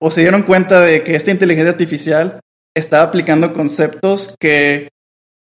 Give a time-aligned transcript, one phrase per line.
[0.00, 2.40] o se dieron cuenta de que esta inteligencia artificial
[2.76, 4.88] estaba aplicando conceptos que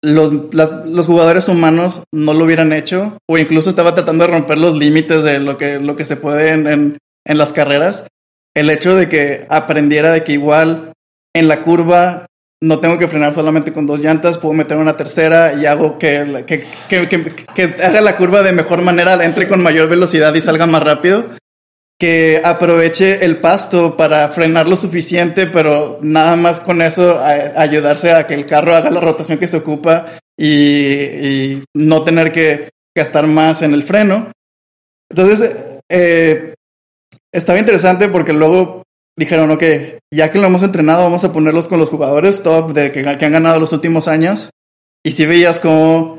[0.03, 4.77] los, los, jugadores humanos no lo hubieran hecho o incluso estaba tratando de romper los
[4.77, 8.07] límites de lo que, lo que se puede en, en, las carreras.
[8.55, 10.93] El hecho de que aprendiera de que igual
[11.35, 12.27] en la curva
[12.63, 16.45] no tengo que frenar solamente con dos llantas, puedo meter una tercera y hago que,
[16.47, 17.09] que, que,
[17.55, 21.31] que, haga la curva de mejor manera, entre con mayor velocidad y salga más rápido
[21.99, 28.27] que aproveche el pasto para frenar lo suficiente, pero nada más con eso ayudarse a
[28.27, 33.63] que el carro haga la rotación que se ocupa y, no tener que gastar más
[33.63, 34.33] en el freno.
[35.11, 35.57] Entonces,
[35.89, 36.55] eh,
[37.33, 38.83] estaba interesante porque luego
[39.17, 39.63] dijeron, ok,
[40.13, 43.33] ya que lo hemos entrenado, vamos a ponerlos con los jugadores top de que, han
[43.33, 44.51] ganado los últimos años.
[45.05, 46.19] Y si veías como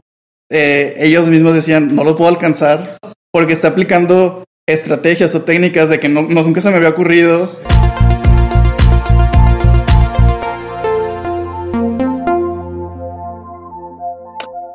[0.50, 2.98] eh, ellos mismos decían, no lo puedo alcanzar
[3.32, 7.52] porque está aplicando estrategias o técnicas de que no, nunca se me había ocurrido.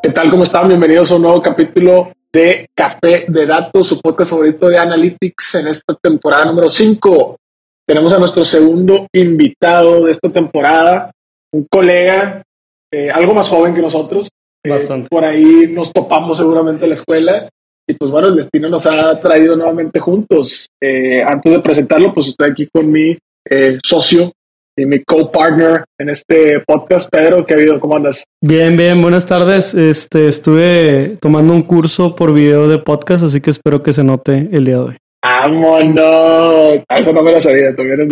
[0.01, 0.31] ¿Qué tal?
[0.31, 0.69] ¿Cómo están?
[0.69, 5.67] Bienvenidos a un nuevo capítulo de Café de Datos, su podcast favorito de Analytics en
[5.67, 7.37] esta temporada número 5.
[7.85, 11.11] Tenemos a nuestro segundo invitado de esta temporada,
[11.53, 12.45] un colega
[12.93, 14.29] eh, algo más joven que nosotros.
[14.63, 15.09] Eh, Bastante.
[15.11, 17.49] por ahí nos topamos seguramente en la escuela
[17.91, 20.69] y pues bueno, el destino nos ha traído nuevamente juntos.
[20.81, 23.19] Eh, antes de presentarlo, pues estoy aquí con mi
[23.51, 24.33] eh, socio
[24.77, 27.45] y mi co-partner en este podcast, Pedro.
[27.45, 27.81] ¿Qué ha habido?
[27.81, 28.23] ¿Cómo andas?
[28.41, 29.75] Bien, bien, buenas tardes.
[29.75, 34.49] Este, estuve tomando un curso por video de podcast, así que espero que se note
[34.53, 34.97] el día de hoy.
[35.23, 36.83] ¡Vámonos!
[36.89, 38.09] Ah, eso no me lo sabía, también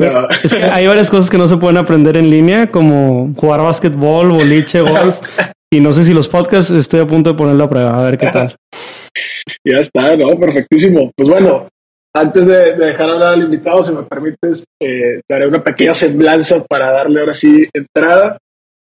[0.73, 5.19] hay varias cosas que no se pueden aprender en línea, como jugar básquetbol, boliche, golf.
[5.71, 8.19] y no sé si los podcasts estoy a punto de ponerlo a prueba, a ver
[8.19, 8.57] qué tal.
[9.65, 10.39] ya está, ¿no?
[10.39, 11.11] Perfectísimo.
[11.15, 11.69] Pues bueno,
[12.15, 16.91] antes de, dejar hablar al invitado, si me permites, eh, daré una pequeña semblanza para
[16.91, 18.39] darle ahora sí entrada.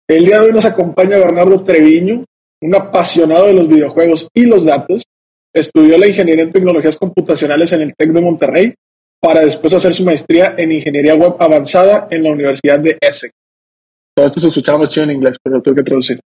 [0.07, 2.25] El día de hoy nos acompaña Bernardo Treviño,
[2.61, 5.03] un apasionado de los videojuegos y los datos.
[5.53, 8.73] Estudió la ingeniería en tecnologías computacionales en el TEC de Monterrey
[9.21, 13.31] para después hacer su maestría en ingeniería web avanzada en la Universidad de Essex.
[14.15, 16.19] Todo esto se escuchaba más chido en inglés, pero lo tuve que traducir.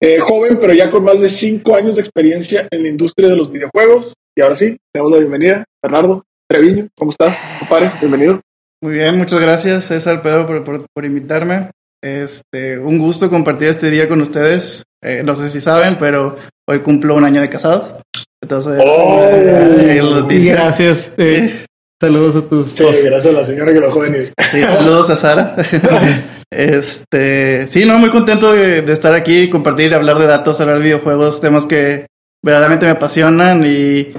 [0.00, 3.36] Eh, joven, pero ya con más de cinco años de experiencia en la industria de
[3.36, 4.12] los videojuegos.
[4.36, 6.88] Y ahora sí, tenemos la bienvenida, Bernardo Treviño.
[6.94, 7.92] ¿Cómo estás, compadre?
[8.00, 8.40] Bienvenido.
[8.82, 11.70] Muy bien, muchas gracias, César Pedro, por, por, invitarme.
[12.04, 14.84] Este, un gusto compartir este día con ustedes.
[15.02, 16.36] Eh, no sé si saben, pero
[16.68, 18.02] hoy cumplo un año de casado.
[18.42, 21.10] Entonces, oh, eh, gracias.
[22.00, 22.70] saludos a tus.
[22.72, 24.32] Sí, gracias a la señora que lo joven.
[24.50, 25.56] Sí, saludos a Sara.
[26.48, 31.40] Este, sí, no, muy contento de, estar aquí, compartir, hablar de datos, hablar de videojuegos,
[31.40, 32.06] temas que
[32.40, 34.14] verdaderamente me apasionan y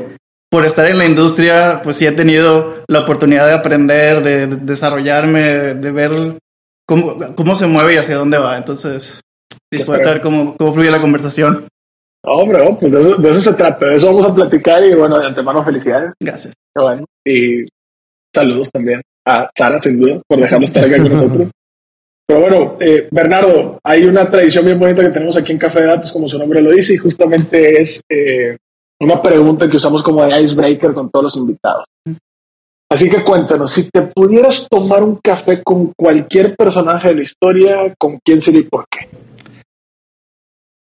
[0.52, 5.42] por estar en la industria, pues sí he tenido la oportunidad de aprender, de, desarrollarme,
[5.76, 6.38] de, ver
[6.86, 8.58] cómo, cómo se mueve y hacia dónde va.
[8.58, 9.22] Entonces,
[9.72, 11.68] dispuesto a ver cómo, cómo fluye la conversación.
[12.24, 15.20] Hombre, pues de eso, de eso, se trata, de eso vamos a platicar y bueno,
[15.20, 16.12] de antemano felicidades.
[16.20, 16.54] Gracias.
[16.76, 17.66] Bueno, y
[18.34, 21.50] saludos también a Sara, sin duda, por dejarlo estar acá con nosotros.
[22.28, 25.88] Pero bueno, eh, Bernardo, hay una tradición bien bonita que tenemos aquí en Café de
[25.88, 28.58] Datos, como su nombre lo dice, y justamente es eh,
[29.00, 31.86] una pregunta que usamos como de icebreaker con todos los invitados.
[32.90, 37.94] Así que cuéntanos, si te pudieras tomar un café con cualquier personaje de la historia,
[37.98, 39.08] ¿con quién sería y por qué?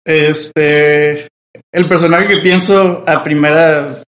[0.05, 1.27] Este,
[1.73, 4.03] el personaje que pienso a primera,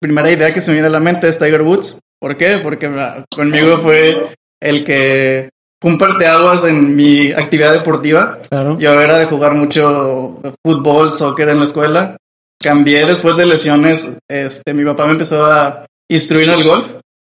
[0.00, 1.98] primera idea que se me viene a la mente es Tiger Woods.
[2.20, 2.58] ¿Por qué?
[2.62, 5.50] Porque ah, conmigo fue el que
[5.82, 8.38] fue un parteaguas en mi actividad deportiva.
[8.78, 12.16] Yo era de jugar mucho fútbol, soccer en la escuela.
[12.62, 14.14] Cambié después de lesiones.
[14.30, 16.86] Este, mi papá me empezó a instruir en el golf.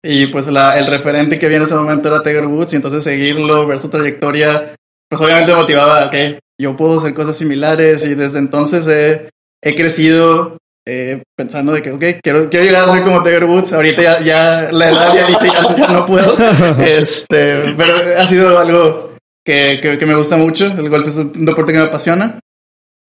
[0.03, 2.73] Y pues la, el referente que había en ese momento era Tiger Woods.
[2.73, 4.75] Y entonces seguirlo, ver su trayectoria,
[5.09, 8.05] pues obviamente me motivaba a que yo puedo hacer cosas similares.
[8.07, 9.29] Y desde entonces he,
[9.61, 10.57] he crecido
[10.87, 13.73] eh, pensando de que, ok, quiero, quiero llegar a ser como Tiger Woods.
[13.73, 16.35] Ahorita ya, ya la edad ya dice, ya, no puedo.
[16.85, 20.67] Este, pero ha sido algo que, que, me gusta mucho.
[20.67, 22.39] El golf es un deporte que me apasiona.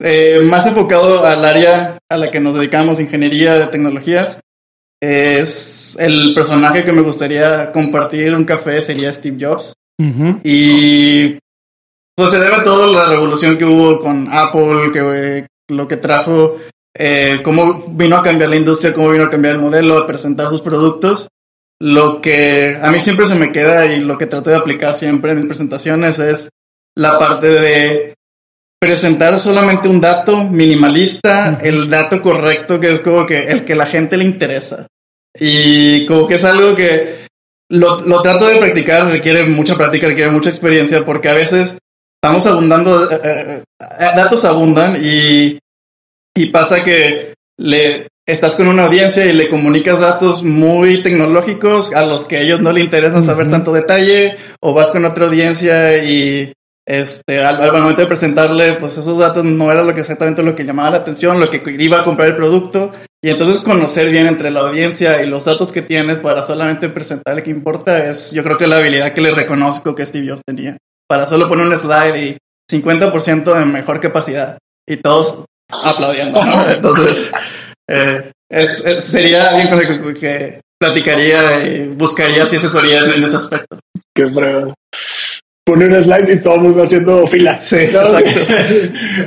[0.02, 4.40] Eh, más enfocado al área a la que nos dedicamos, ingeniería de tecnologías.
[5.00, 9.74] Es el personaje que me gustaría compartir un café sería Steve Jobs.
[10.44, 11.38] Y
[12.16, 16.56] pues se debe a toda la revolución que hubo con Apple, que lo que trajo
[16.98, 20.48] eh, cómo vino a cambiar la industria, cómo vino a cambiar el modelo, a presentar
[20.48, 21.28] sus productos.
[21.78, 25.32] Lo que a mí siempre se me queda y lo que trato de aplicar siempre
[25.32, 26.48] en mis presentaciones es
[26.96, 28.14] la parte de
[28.80, 33.86] presentar solamente un dato minimalista, el dato correcto que es como que el que la
[33.86, 34.86] gente le interesa.
[35.38, 37.26] Y como que es algo que
[37.68, 41.76] lo, lo trato de practicar, requiere mucha práctica, requiere mucha experiencia, porque a veces
[42.22, 45.58] estamos abundando, eh, eh, eh, datos abundan y,
[46.34, 52.04] y pasa que le estás con una audiencia y le comunicas datos muy tecnológicos a
[52.04, 56.02] los que a ellos no le interesa saber tanto detalle, o vas con otra audiencia
[56.04, 56.52] y
[56.84, 60.56] este, al, al momento de presentarle, pues esos datos no era lo que exactamente lo
[60.56, 62.92] que llamaba la atención, lo que iba a comprar el producto,
[63.22, 67.42] y entonces conocer bien entre la audiencia y los datos que tienes para solamente presentarle
[67.42, 70.76] que importa es, yo creo que la habilidad que le reconozco que Steve Jobs tenía,
[71.08, 72.36] para solo poner un slide y
[72.70, 74.58] 50% de mejor capacidad,
[74.88, 76.68] y todos aplaudiendo, ¿no?
[76.70, 77.30] Entonces,
[77.88, 83.10] eh, es, es- sería alguien con el que, que platicaría y buscaría así asesoría en,
[83.12, 83.78] en ese aspecto.
[84.14, 84.74] Qué fregón.
[85.64, 87.60] Pone un slide y todo el mundo haciendo fila.
[87.60, 88.00] Sí, ¿no?
[88.02, 88.40] exacto.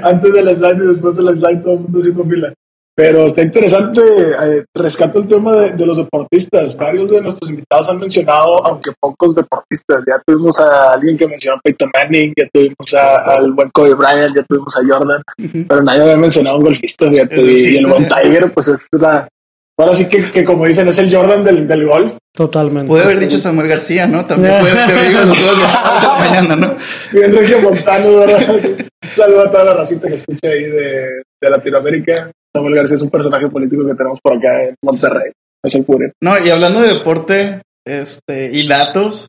[0.04, 2.54] Antes del slide y después del slide, todo el mundo haciendo fila.
[3.02, 6.76] Pero está interesante, eh, rescato el tema de, de los deportistas.
[6.76, 10.04] Varios de nuestros invitados han mencionado, aunque pocos deportistas.
[10.06, 13.94] Ya tuvimos a alguien que mencionó a Peyton Manning, ya tuvimos a- al buen Kobe
[13.94, 15.22] Bryant, ya tuvimos a Jordan,
[15.70, 17.10] pero nadie había mencionado a un golfista.
[17.10, 19.30] fíjate, El y el buen Tiger, pues es la.
[19.78, 22.12] Ahora sí que, que como dicen, es el Jordan del, del golf.
[22.36, 22.86] Totalmente.
[22.90, 24.26] Puede haber dicho Samuel García, ¿no?
[24.26, 26.76] También puede ser amigo de los dos los mañana, ¿no?
[27.14, 28.56] Bien Regio Montano, ¿verdad?
[28.60, 32.30] Un saludo a toda la racita que escucha ahí de, de Latinoamérica.
[32.54, 35.32] Samuel García es un personaje político que tenemos por acá en Monterrey.
[35.64, 36.14] Es el pure.
[36.22, 39.28] No, y hablando de deporte este, y datos,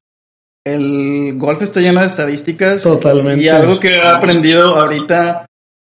[0.67, 2.83] el golf está lleno de estadísticas.
[2.83, 3.43] Totalmente.
[3.43, 5.47] Y algo que he aprendido ahorita,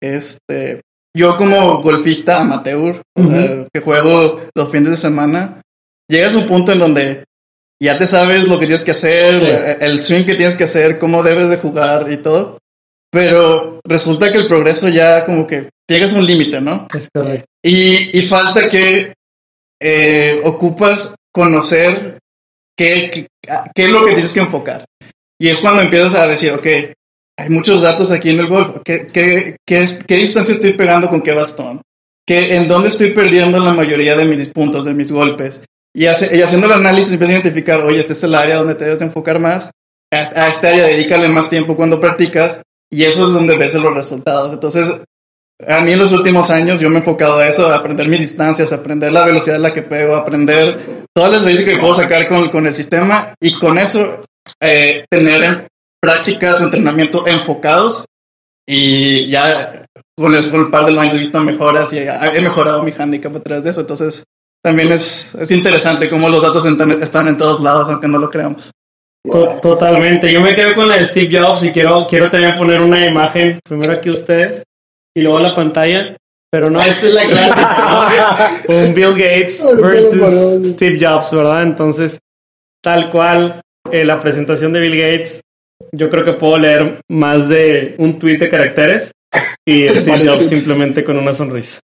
[0.01, 0.81] este,
[1.15, 5.61] yo como golfista amateur, o sea, que juego los fines de semana,
[6.09, 7.23] llegas a un punto en donde
[7.81, 9.85] ya te sabes lo que tienes que hacer, Sí.
[9.85, 12.57] el swing que tienes que hacer, cómo debes de jugar y todo.
[13.11, 16.87] Pero resulta que el progreso ya como que llegas a un límite, ¿no?
[16.95, 17.45] Es correcto.
[17.63, 19.13] Y, y falta que
[19.81, 22.19] eh, ocupas conocer
[22.77, 23.27] qué, qué,
[23.75, 24.85] qué es lo que tienes que enfocar.
[25.39, 26.65] Y es cuando empiezas a decir, ok,
[27.37, 28.77] hay muchos datos aquí en el golf.
[28.85, 31.81] ¿Qué, qué, qué, es- distancia estoy pegando con qué bastón?
[32.27, 35.61] ¿Qué, ¿En dónde estoy perdiendo la mayoría de mis puntos, de mis golpes?
[35.93, 38.75] Y, hace- y haciendo el análisis empiezas a identificar, oye, este es el área donde
[38.75, 39.69] te debes de enfocar más.
[40.13, 42.61] A, a este área dedícale más tiempo cuando practicas.
[42.91, 44.53] Y eso es donde ves los resultados.
[44.53, 45.01] Entonces,
[45.65, 48.19] a mí en los últimos años yo me he enfocado a eso, a aprender mis
[48.19, 51.81] distancias, a aprender la velocidad a la que pego, a aprender todas las estadísticas que
[51.81, 54.21] puedo sacar con, con el sistema y con eso
[54.59, 55.67] eh, tener en
[56.01, 58.05] prácticas entrenamiento enfocados
[58.67, 59.85] y ya
[60.17, 63.35] con el, con el par de años he visto mejoras y he mejorado mi handicap
[63.35, 63.81] a través de eso.
[63.81, 64.23] Entonces
[64.63, 68.71] también es, es interesante cómo los datos están en todos lados, aunque no lo creamos.
[69.29, 70.31] To- Totalmente.
[70.31, 73.59] Yo me quedo con la de Steve Jobs y quiero, quiero también poner una imagen,
[73.63, 74.63] primero aquí ustedes
[75.15, 76.15] y luego la pantalla.
[76.51, 78.75] Pero no, esta es la clásica, ¿no?
[78.75, 81.61] Un Bill Gates versus Steve Jobs, ¿verdad?
[81.63, 82.19] Entonces,
[82.83, 85.39] tal cual, eh, la presentación de Bill Gates,
[85.93, 89.11] yo creo que puedo leer más de un tweet de caracteres
[89.65, 91.79] y Steve Jobs simplemente con una sonrisa.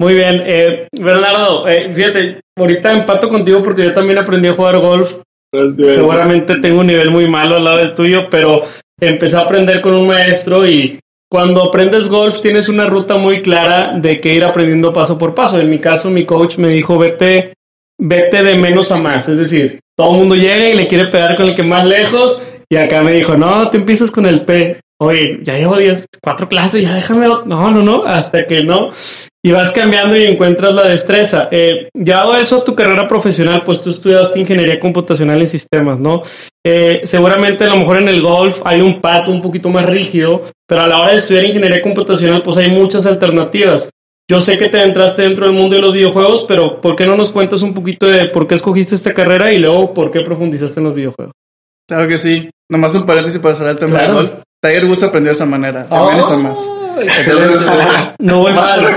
[0.00, 4.78] Muy bien, eh, Bernardo, eh, fíjate, ahorita empato contigo porque yo también aprendí a jugar
[4.78, 5.18] golf
[5.52, 8.62] Seguramente tengo un nivel muy malo al lado del tuyo, pero
[9.00, 11.00] empecé a aprender con un maestro y
[11.30, 15.58] cuando aprendes golf tienes una ruta muy clara de que ir aprendiendo paso por paso.
[15.58, 17.54] En mi caso, mi coach me dijo, vete,
[17.98, 19.28] vete de menos a más.
[19.28, 22.42] Es decir, todo el mundo llega y le quiere pegar con el que más lejos
[22.68, 24.80] y acá me dijo, no, te empiezas con el P.
[25.00, 27.26] Oye, ya llevo 10, cuatro clases, ya déjame.
[27.26, 28.90] No, no, no, hasta que no.
[29.42, 31.48] Y vas cambiando y encuentras la destreza.
[31.50, 36.22] Eh, ya eso a tu carrera profesional, pues tú estudiaste ingeniería computacional en sistemas, ¿no?
[36.64, 40.42] Eh, seguramente a lo mejor en el golf hay un pato un poquito más rígido,
[40.68, 43.88] pero a la hora de estudiar ingeniería computacional, pues hay muchas alternativas.
[44.30, 47.16] Yo sé que te entraste dentro del mundo de los videojuegos, pero ¿por qué no
[47.16, 50.80] nos cuentas un poquito de por qué escogiste esta carrera y luego por qué profundizaste
[50.80, 51.32] en los videojuegos?
[51.88, 52.50] Claro que sí.
[52.70, 54.06] Nomás un paréntesis para cerrar el tema Claro.
[54.06, 54.32] del golf.
[54.62, 56.58] Tiger Woods aprendió de esa manera, menos a más.
[58.18, 58.94] No voy mal.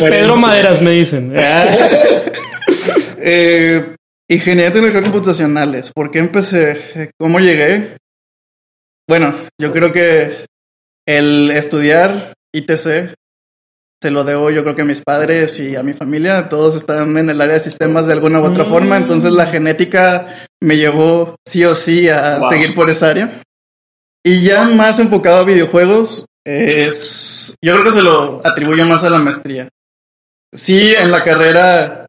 [0.00, 1.34] Pedro Maderas me dicen.
[3.20, 3.96] Eh,
[4.30, 5.90] ingeniería de tecnologías computacionales.
[5.92, 7.10] ¿Por qué empecé?
[7.18, 7.96] ¿Cómo llegué?
[9.08, 10.46] Bueno, yo creo que
[11.06, 13.14] el estudiar ITC
[14.00, 16.48] se lo debo yo creo que a mis padres y a mi familia.
[16.48, 18.70] Todos están en el área de sistemas de alguna u otra Mm.
[18.70, 18.96] forma.
[18.96, 22.50] Entonces la genética me llevó sí o sí a Wow.
[22.50, 23.40] seguir por esa área.
[24.24, 29.10] Y ya más enfocado a videojuegos, es, yo creo que se lo atribuyo más a
[29.10, 29.68] la maestría.
[30.52, 32.08] Sí, en la carrera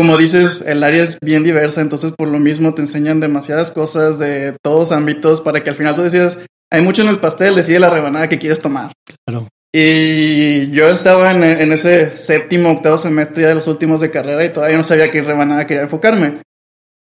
[0.00, 4.18] como dices, el área es bien diversa, entonces por lo mismo te enseñan demasiadas cosas
[4.18, 6.38] de todos ámbitos para que al final tú decidas,
[6.70, 8.92] hay mucho en el pastel, decide la rebanada que quieres tomar.
[9.26, 9.48] Claro.
[9.74, 14.52] Y yo estaba en, en ese séptimo, octavo semestre de los últimos de carrera y
[14.54, 16.38] todavía no sabía qué rebanada quería enfocarme.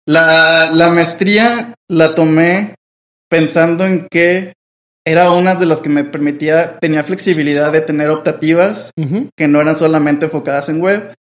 [0.06, 2.76] La, la maestría la tomé
[3.28, 4.54] pensando en que
[5.06, 8.92] era una de las que me permitía, tenía flexibilidad de tener optativas
[9.36, 11.14] que no eran solamente enfocadas en web.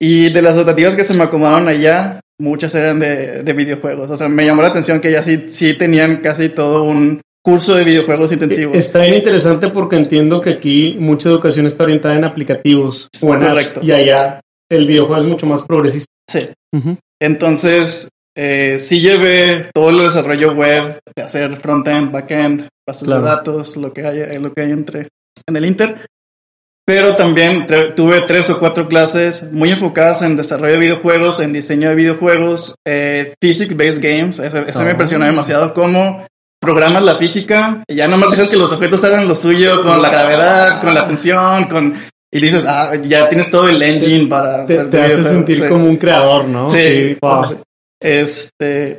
[0.00, 4.10] Y de las optativas que se me acomodaron allá, muchas eran de, de videojuegos.
[4.10, 7.74] O sea, me llamó la atención que ya sí, sí tenían casi todo un curso
[7.74, 8.76] de videojuegos intensivos.
[8.76, 13.42] Está bien interesante porque entiendo que aquí mucha educación está orientada en aplicativos o en
[13.42, 13.80] apps, Correcto.
[13.82, 16.06] y allá el videojuego es mucho más progresista.
[16.28, 16.48] Sí.
[17.20, 23.22] Entonces, eh, sí llevé todo el desarrollo web, de hacer frontend, backend, bases Claro.
[23.22, 25.08] de datos, lo que hay, eh, lo que hay entre
[25.46, 26.06] en el Inter.
[26.84, 31.88] Pero también tuve tres o cuatro clases muy enfocadas en desarrollo de videojuegos, en diseño
[31.90, 34.38] de videojuegos, eh, physics-based games.
[34.40, 34.92] Ese, ese me Ah.
[34.92, 35.72] impresionó demasiado.
[35.74, 36.26] Cómo
[36.60, 40.10] programas la física y ya nomás dejas que los objetos hagan lo suyo con la
[40.10, 41.94] gravedad, con la tensión, con...
[42.34, 44.66] Y dices, ah, ya tienes todo el engine para...
[44.66, 45.26] Te, te hace videojuegos".
[45.32, 45.68] sentir Sí.
[45.68, 46.66] como un creador, ¿no?
[46.66, 47.58] Sí, wow.
[48.02, 48.98] Este.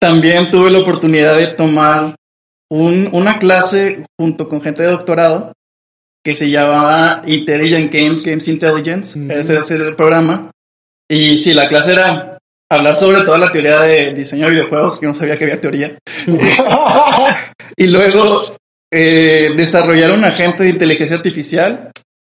[0.00, 2.14] También tuve la oportunidad de tomar
[2.70, 5.52] un- una clase junto con gente de doctorado
[6.24, 9.18] que se llamaba Intelligent Games, Games Intelligence.
[9.18, 9.30] Mm.
[9.30, 10.50] Ese es el programa.
[11.10, 12.38] Y sí, la clase era
[12.70, 15.98] hablar sobre toda la teoría de diseño de videojuegos, que no sabía que había teoría.
[17.76, 18.56] Y luego
[18.92, 21.90] eh, desarrollar un agente de inteligencia artificial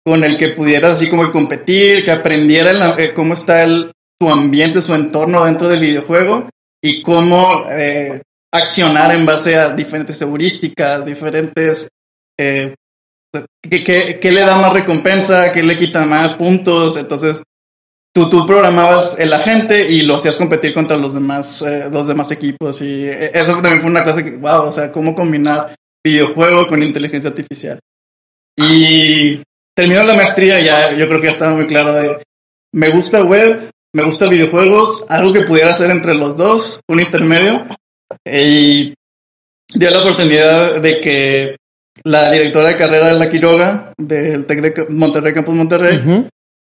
[0.04, 3.90] con el que pudieras así como competir, que aprendiera la- eh, cómo está el,
[4.22, 6.48] su ambiente, su entorno dentro del videojuego
[6.80, 11.88] y cómo eh, accionar en base a diferentes heurísticas, diferentes...
[12.38, 12.72] eh,
[13.68, 15.52] ¿qué, le da más recompensa?
[15.52, 16.96] ¿Qué le quita más puntos?
[16.98, 17.42] Entonces,
[18.14, 22.80] tú, tú programabas el agente y lo hacías competir contra los demás, eh, demás equipos.
[22.80, 25.74] Y eh, eso también fue una clase que, wow, o sea, cómo combinar
[26.04, 27.80] videojuego con inteligencia artificial.
[28.56, 29.42] Y
[29.74, 32.22] terminó la maestría, ya yo creo que ya estaba muy claro de,
[32.74, 37.64] me gusta web, me gusta videojuegos, algo que pudiera hacer entre los dos, un intermedio.
[38.24, 38.94] Y
[39.74, 41.56] dio la oportunidad de que
[42.04, 46.28] la directora de carrera de la Quiroga, del TEC de Monterrey, Campus Monterrey, Ujú.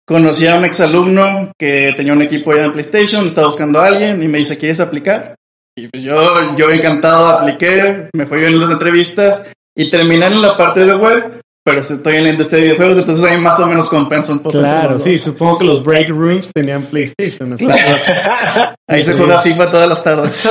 [0.09, 4.23] Conocí a un exalumno que tenía un equipo ya en PlayStation, estaba buscando a alguien
[4.23, 5.35] y me dice, ¿quieres aplicar?
[5.77, 9.45] Y pues yo, yo encantado apliqué, me fui bien en las entrevistas
[9.77, 13.25] y terminé en la parte de web, pero estoy en la industria de videojuegos, entonces
[13.25, 14.57] ahí más o menos compensa un poco.
[14.57, 17.55] Claro, sí, supongo que los break rooms tenían PlayStation.
[18.87, 20.49] Ahí se juega FIFA todas las tardes.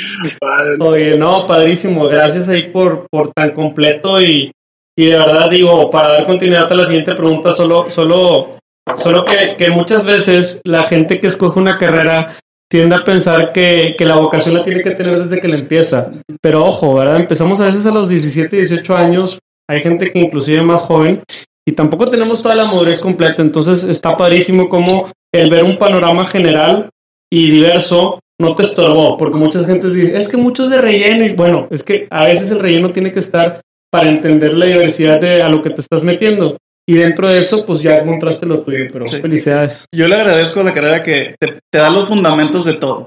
[0.80, 2.06] Oye, no, padrísimo.
[2.06, 4.52] Gracias ahí por, por tan completo y,
[4.94, 8.58] y de verdad digo, para dar continuidad a la siguiente pregunta, solo, solo,
[8.96, 12.36] solo que, que muchas veces la gente que escoge una carrera
[12.70, 16.12] tiende a pensar que, que la vocación la tiene que tener desde que la empieza.
[16.42, 17.16] Pero ojo, ¿verdad?
[17.16, 19.38] Empezamos a veces a los 17, 18 años.
[19.68, 21.22] Hay gente que inclusive es más joven
[21.66, 23.42] y tampoco tenemos toda la madurez completa.
[23.42, 26.90] Entonces está padrísimo como el ver un panorama general
[27.32, 31.32] y diverso no te estorbó, porque muchas gente dice, es que muchos de relleno, y
[31.34, 33.60] bueno, es que a veces el relleno tiene que estar
[33.92, 36.56] para entender la diversidad de a lo que te estás metiendo.
[36.86, 39.20] Y dentro de eso, pues ya encontraste lo tuyo, pero Sí.
[39.20, 39.86] felicidades.
[39.94, 43.06] Yo le agradezco a la carrera que te, te da los fundamentos de todo.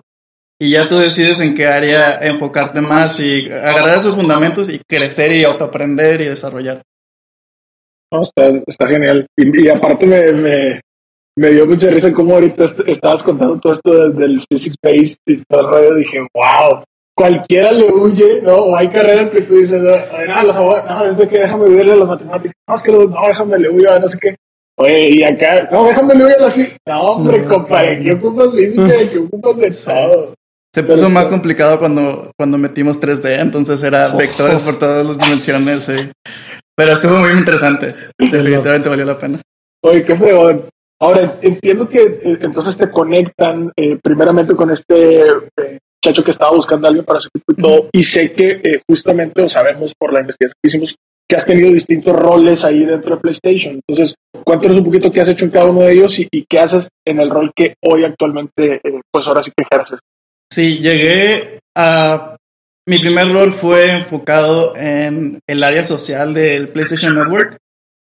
[0.59, 5.31] Y ya tú decides en qué área enfocarte más y agarrar esos fundamentos y crecer
[5.35, 6.81] y autoaprender y desarrollar.
[8.11, 9.27] No, está, está genial.
[9.37, 10.81] Y, y aparte me, me,
[11.37, 15.43] me dio mucha risa cómo ahorita est- estabas contando todo esto del, del physics-based y
[15.47, 15.95] todo el rollo.
[15.95, 16.83] Dije, wow,
[17.15, 18.55] cualquiera le huye, ¿no?
[18.55, 19.91] O hay carreras que tú dices, no,
[20.25, 22.55] no, los abogados, no, es de que déjame huirle a las matemáticas.
[22.67, 24.35] No, es que no, no, déjame le huyo no sé qué.
[24.79, 26.77] Oye, y acá, no, déjame le huyo a la física.
[26.87, 27.49] No, hombre, No.
[27.49, 30.33] compadre, ¿qué ocupas física y qué ocupas de todo?
[30.77, 35.81] Se puso más complicado cuando, cuando metimos 3D, entonces era vectores por todas las dimensiones.
[35.81, 36.11] sí.
[36.75, 37.95] Pero estuvo muy interesante.
[38.19, 39.41] Definitivamente valió la pena.
[39.83, 40.65] Oye, qué fregón.
[41.01, 46.51] Ahora, entiendo que eh, entonces te conectan eh, primeramente con este eh, muchacho que estaba
[46.51, 47.89] buscando a alguien para su equipo y todo.
[47.91, 50.95] Y sé que eh, justamente, o sabemos por la investigación que hicimos,
[51.27, 53.81] que has tenido distintos roles ahí dentro de PlayStation.
[53.87, 56.59] Entonces, cuéntanos un poquito qué has hecho en cada uno de ellos y, y qué
[56.59, 58.79] haces en el rol que hoy actualmente,
[59.11, 59.97] pues ahora sí que ejerces.
[60.51, 62.35] Sí, llegué a...
[62.89, 67.57] Mi primer rol fue enfocado en el área social del PlayStation Network,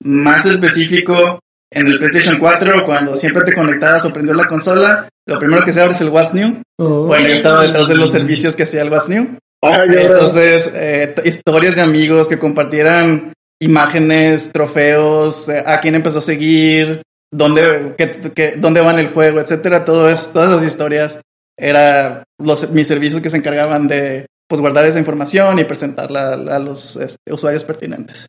[0.02, 1.40] más específico
[1.72, 5.74] en el PlayStation 4, cuando siempre te conectabas o prendías la consola, lo primero que
[5.74, 6.62] se abre es el What's New.
[6.80, 7.08] Oh.
[7.08, 9.38] Bueno, yo estaba detrás de los servicios que hacía el What's New.
[9.62, 9.84] Ah.
[9.86, 17.02] Entonces, eh, historias de amigos que compartieran imágenes, trofeos, eh, a quién empezó a seguir,
[17.34, 19.84] dónde, qué- qué- dónde va en el juego, etcétera.
[19.84, 21.20] Todo es, todas esas historias
[21.60, 26.56] eran los, mis servicios que se encargaban de pues, guardar esa información y presentarla a,
[26.56, 28.28] a los este, usuarios pertinentes.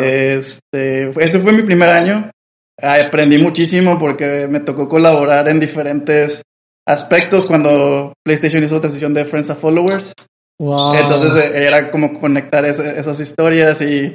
[0.00, 2.30] Este, ese fue mi primer año.
[2.80, 6.42] Aprendí muchísimo porque me tocó colaborar en diferentes
[6.86, 10.12] aspectos cuando PlayStation hizo la transición de Friends a Followers.
[10.58, 10.94] Wow.
[10.94, 14.14] Entonces eh, era como conectar ese- esas historias y,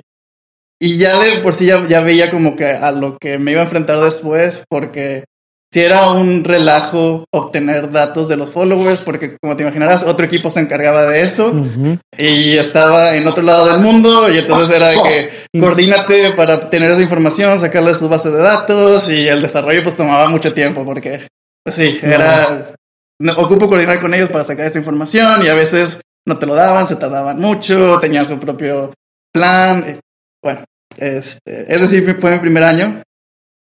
[0.82, 3.62] y ya de por sí ya, ya veía como que a lo que me iba
[3.62, 5.26] a enfrentar después, porque
[5.72, 10.50] si era un relajo obtener datos de los followers, porque como te imaginarás, otro equipo
[10.50, 12.00] se encargaba de eso Ujú.
[12.18, 17.04] y estaba en otro lado del mundo y entonces era que coordínate para obtener esa
[17.04, 21.28] información, sacarle sus bases de datos y el desarrollo pues tomaba mucho tiempo porque
[21.64, 22.74] pues sí, era
[23.22, 26.56] no, ocupo coordinar con ellos para sacar esa información y a veces no te lo
[26.56, 28.94] daban, se tardaban mucho, tenían su propio
[29.34, 30.00] plan.
[30.42, 30.64] Bueno,
[30.98, 33.02] este, ese sí fue mi primer año.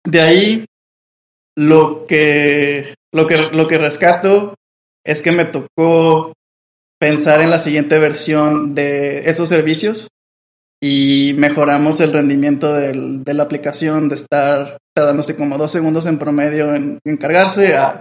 [0.06, 0.66] De ahí
[1.58, 4.54] lo que lo que lo que rescato
[5.06, 6.34] es que me tocó
[7.00, 10.08] pensar en la siguiente versión de esos servicios
[10.82, 16.18] y mejoramos el rendimiento del- de la aplicación de estar tardándose como dos segundos en
[16.20, 18.00] promedio en, en cargarse a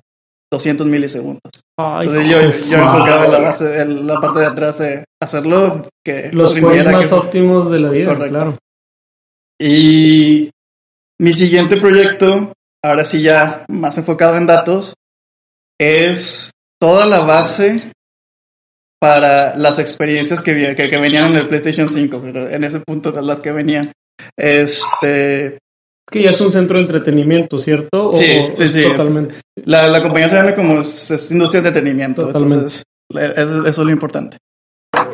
[0.53, 1.41] 200 milisegundos.
[1.79, 5.05] Ay, Entonces yo, yo me enfocaba en la, base, en la parte de atrás de
[5.23, 8.29] hacerlo que Los más que- óptimos de la vida, Correcto.
[8.31, 8.59] claro.
[9.61, 10.51] Y
[11.21, 12.53] mi siguiente proyecto,
[12.87, 14.95] ahora sí ya más enfocado en datos,
[15.81, 16.51] es
[16.81, 17.93] toda la base
[19.01, 23.13] para las experiencias que, que, que venían en el PlayStation 5, pero en ese punto
[23.13, 23.93] de las que venían.
[24.39, 25.59] Este, Es
[26.11, 28.11] que ya es un centro de entretenimiento, ¿cierto?
[28.11, 28.83] ¿O- Sí, o sí, sí.
[28.85, 29.41] Totalmente.
[29.65, 32.55] la, la compañía se llama como es, es industria de entretenimiento, Totalmente.
[32.57, 32.83] entonces
[33.39, 34.39] eso, eso es lo importante.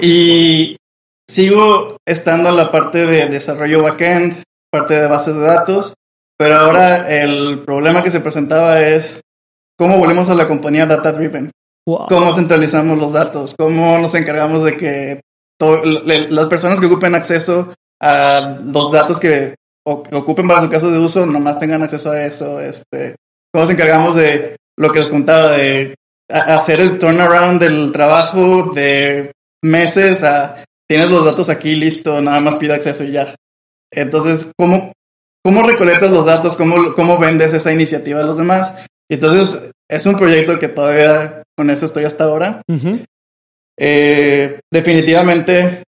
[0.00, 0.76] Y
[1.28, 5.94] sigo estando en la parte de desarrollo backend, parte de bases de datos,
[6.42, 9.20] pero ahora el problema que se presentaba es
[9.78, 11.52] cómo volvemos a la compañía data driven,
[11.86, 12.06] Wow.
[12.08, 15.20] cómo centralizamos los datos, cómo nos encargamos de que
[15.60, 19.54] las personas que ocupen acceso a los datos que,
[19.86, 23.14] ocupen para su caso de uso nomás tengan acceso a eso, este,
[23.52, 25.94] cómo nos encargamos de lo que les contaba, de
[26.28, 29.30] hacer el turnaround del trabajo de
[29.62, 33.32] meses a tienes los datos aquí listo, nada más pide acceso y ya.
[33.92, 34.92] Entonces, ¿cómo,
[35.44, 36.56] cómo recolectas los datos?
[36.56, 38.74] ¿Cómo, ¿Cómo vendes esa iniciativa a los demás?
[39.10, 42.62] Entonces, es un proyecto que todavía con eso estoy hasta ahora.
[42.68, 43.00] Ujú.
[43.78, 45.82] Eh, definitivamente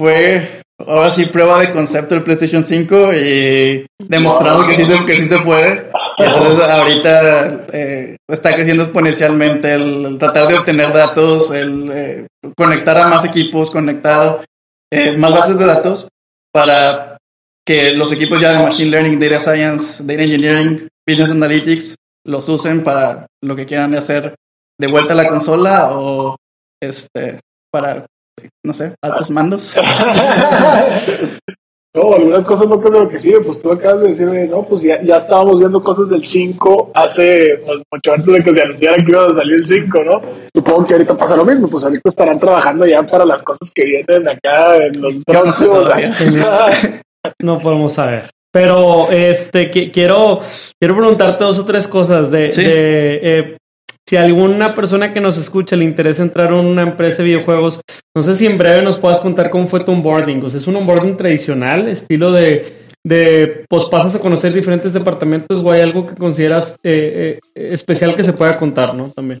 [0.00, 5.16] fue ahora sí prueba de concepto el PlayStation 5 y demostrando que sí se, que
[5.16, 5.90] sí se puede.
[6.18, 12.98] Entonces ahorita eh, está creciendo exponencialmente el, el tratar de obtener datos, el eh, conectar
[12.98, 14.44] a más equipos, conectar
[14.90, 16.08] eh, más bases de datos
[16.52, 17.17] para
[17.68, 22.82] que los equipos ya de Machine Learning, Data Science, Data Engineering, Business Analytics los usen
[22.82, 24.34] para lo que quieran hacer
[24.80, 26.36] de vuelta a la consola o
[26.82, 28.06] este para
[28.64, 29.76] no sé, altos mandos.
[31.96, 35.02] No, algunas cosas no creo que sí, pues tú acabas de decirme, no, pues ya,
[35.02, 39.10] ya estábamos viendo cosas del 5 hace pues, mucho antes de que se anunciara que
[39.10, 40.20] iba a salir el 5, ¿no?
[40.54, 43.84] Supongo que ahorita pasa lo mismo, pues ahorita estarán trabajando ya para las cosas que
[43.84, 46.16] vienen acá en los no sé próximos años.
[47.40, 48.30] No podemos saber.
[48.52, 50.40] Pero este qui- quiero,
[50.80, 52.62] quiero preguntarte dos o tres cosas de, Sí.
[52.64, 53.56] de, eh,
[54.08, 57.80] si a alguna persona que nos escucha le interesa entrar a una empresa de videojuegos,
[58.16, 60.42] no sé si en breve nos puedas contar cómo fue tu onboarding.
[60.44, 65.58] O sea, es un onboarding tradicional, estilo de, de pues pasas a conocer diferentes departamentos
[65.62, 69.04] o hay algo que consideras eh, eh, especial que se pueda contar, ¿no?
[69.10, 69.40] También.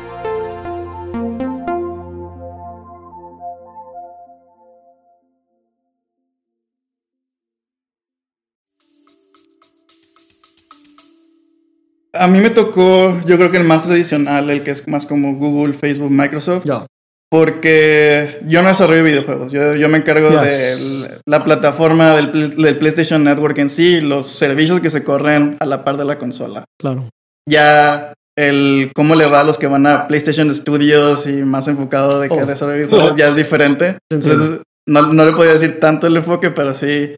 [12.21, 15.35] A mí me tocó, yo creo que el más tradicional, el que es más como
[15.35, 16.85] Google, Facebook, Microsoft, Ya.
[17.31, 20.39] porque yo no desarrollo videojuegos, yo, yo me encargo Yes.
[20.41, 25.57] de la plataforma del, pl- del PlayStation Network en sí, los servicios que se corren
[25.59, 26.65] a la par de la consola.
[26.79, 27.09] Claro.
[27.49, 32.19] Ya el cómo le va a los que van a PlayStation Studios y más enfocado
[32.19, 32.45] de que Oh.
[32.45, 33.97] desarrollo videojuegos ya es diferente.
[34.11, 37.15] Entonces, no, no le podía decir tanto el enfoque, pero sí,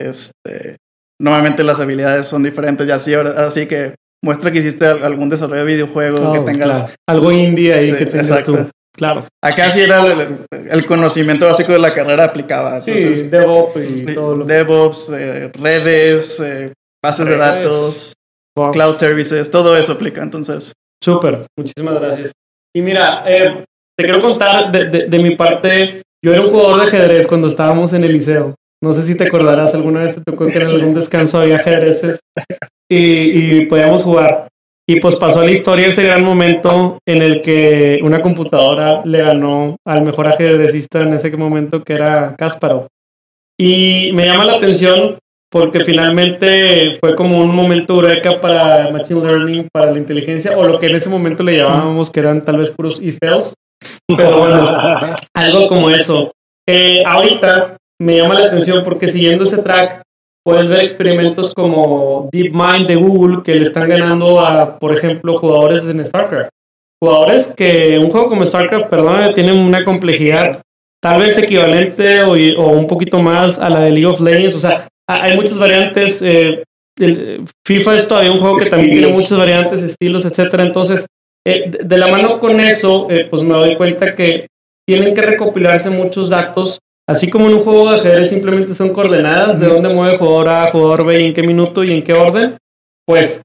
[0.00, 0.76] este,
[1.20, 2.86] normalmente las habilidades son diferentes.
[2.86, 6.68] Ya así, ahora, así que muestra que hiciste algún desarrollo de videojuego, que Oh, tengas
[6.68, 6.94] claro.
[7.08, 8.52] Algo indie ahí Sí, que tengas exacto.
[8.52, 8.70] tú.
[8.96, 9.24] Claro.
[9.44, 10.38] Acá sí era el,
[10.70, 12.80] el conocimiento básico de la carrera aplicaba.
[12.80, 14.44] Sí, Entonces, DevOps y todo lo.
[14.44, 16.72] DevOps, eh, redes, eh,
[17.04, 18.12] bases de datos,
[18.56, 18.72] Wow.
[18.72, 20.20] cloud services, todo eso aplica.
[20.20, 22.32] Entonces, Súper, muchísimas gracias.
[22.74, 23.64] Y mira, eh,
[23.96, 27.46] te quiero contar de, de- de mi parte, yo era un jugador de ajedrez cuando
[27.46, 28.56] estábamos en el liceo.
[28.82, 32.18] No sé si te acordarás, alguna vez te tocó que en algún descanso había ajedrezes
[32.88, 34.48] y, y podíamos jugar.
[34.90, 39.18] Y pues pasó a la historia ese gran momento en el que una computadora le
[39.18, 42.86] ganó al mejor ajedrecista en ese momento que era Kasparov.
[43.60, 45.18] Y me llama la atención
[45.50, 50.78] porque finalmente fue como un momento eureka para Machine Learning, para la inteligencia, o lo
[50.78, 53.54] que en ese momento le llamábamos que eran tal vez puros if-else.
[54.16, 54.70] Pero bueno,
[55.34, 56.32] algo como eso.
[56.66, 60.02] Eh, ahorita me llama la atención porque siguiendo ese track
[60.44, 65.84] puedes ver experimentos como DeepMind de Google que le están ganando a, por ejemplo, jugadores
[65.84, 66.50] en StarCraft.
[67.02, 70.60] Jugadores que un juego como StarCraft, perdón, tiene una complejidad
[71.00, 74.54] tal vez equivalente o, o un poquito más a la de League of Legends.
[74.56, 76.20] O sea, ha- hay muchas variantes.
[76.22, 76.64] eh,
[76.98, 80.64] el- FIFA es todavía un juego que también tiene muchas variantes, estilos, etcétera.
[80.64, 81.06] Entonces,
[81.46, 84.48] eh, de, de la mano con eso, eh, pues me doy cuenta que
[84.88, 86.80] tienen que recopilarse muchos datos.
[87.08, 90.70] Así como en un juego de ajedrez simplemente son coordenadas de dónde mueve jugador A,
[90.70, 92.56] jugador B y en qué minuto y en qué orden,
[93.06, 93.42] pues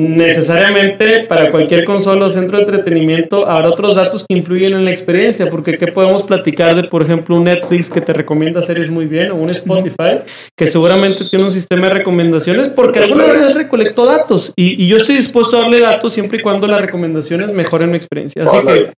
[0.00, 4.90] necesariamente para cualquier consola o centro de entretenimiento habrá otros datos que influyen en la
[4.90, 9.06] experiencia, porque ¿qué podemos platicar de, por ejemplo, un Netflix que te recomienda series muy
[9.06, 10.20] bien o un Spotify
[10.56, 14.96] que seguramente tiene un sistema de recomendaciones porque alguna vez recolectó datos y, y yo
[14.96, 18.44] estoy dispuesto a darle datos siempre y cuando las recomendaciones mejoren mi experiencia.
[18.44, 18.92] Así que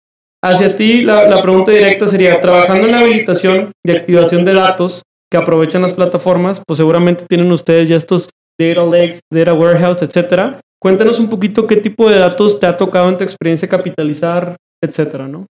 [0.44, 5.02] hacia ti la, la pregunta directa sería, trabajando en la habilitación de activación de datos
[5.30, 8.28] que aprovechan las plataformas, pues seguramente tienen ustedes ya estos
[8.60, 10.60] data lakes, data warehouse, etcétera.
[10.80, 15.28] Cuéntanos un poquito qué tipo de datos te ha tocado en tu experiencia capitalizar, etcétera,
[15.28, 15.46] ¿no?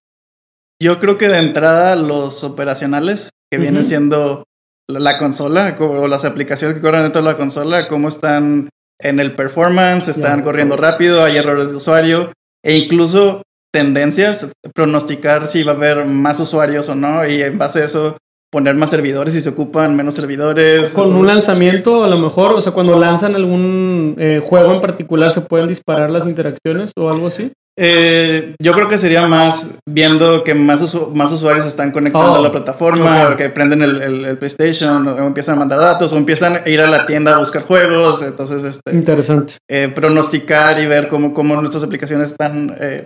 [0.81, 3.87] yo creo que de entrada los operacionales, que viene Ujú.
[3.87, 4.43] siendo
[4.89, 8.69] la, la consola co- o las aplicaciones que corren dentro de la consola, cómo están
[8.99, 12.33] en el performance, están corriendo rápido, hay errores de usuario
[12.65, 17.81] e incluso tendencias, pronosticar si va a haber más usuarios o no y en base
[17.81, 18.17] a eso
[18.51, 20.91] poner más servidores si se ocupan menos servidores.
[20.91, 25.31] Con un lanzamiento, a lo mejor, o sea, cuando lanzan algún eh, juego en particular,
[25.31, 27.51] ¿se pueden disparar las interacciones o algo así?
[27.75, 32.35] Eh, yo creo que sería más viendo que más, usu- más usuarios están conectando Oh,
[32.35, 33.33] a la plataforma, ok.
[33.33, 36.69] o que prenden el, el- el PlayStation, o empiezan a mandar datos, o empiezan a
[36.69, 38.21] ir a la tienda a buscar juegos.
[38.21, 39.55] Entonces, este, Interesante.
[39.67, 43.05] eh, pronosticar y ver cómo, cómo nuestras aplicaciones están, eh,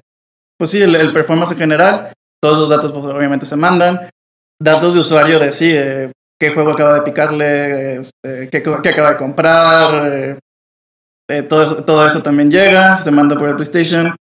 [0.58, 2.12] pues sí, el, el performance en general.
[2.42, 4.10] Todos los datos, pues, obviamente, se mandan.
[4.62, 9.12] Datos de usuario de sí, eh, qué juego acaba de picarle, este, qué, qué acaba
[9.12, 10.12] de comprar.
[10.14, 10.40] eh,
[11.30, 14.16] eh, todo, eso, todo eso también llega, se manda por el PlayStation.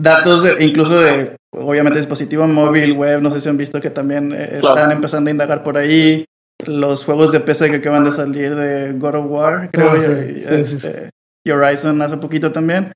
[0.00, 4.32] Datos de- incluso de, obviamente, dispositivo móvil, web, no sé si han visto que también
[4.32, 4.76] eh, Claro.
[4.76, 6.24] están empezando a indagar por ahí.
[6.66, 10.00] Los juegos de PC que acaban de salir de God of War, creo, Ah, y-
[10.00, 11.10] sí, y, sí, sí, este,
[11.46, 12.92] y Horizon hace poquito también.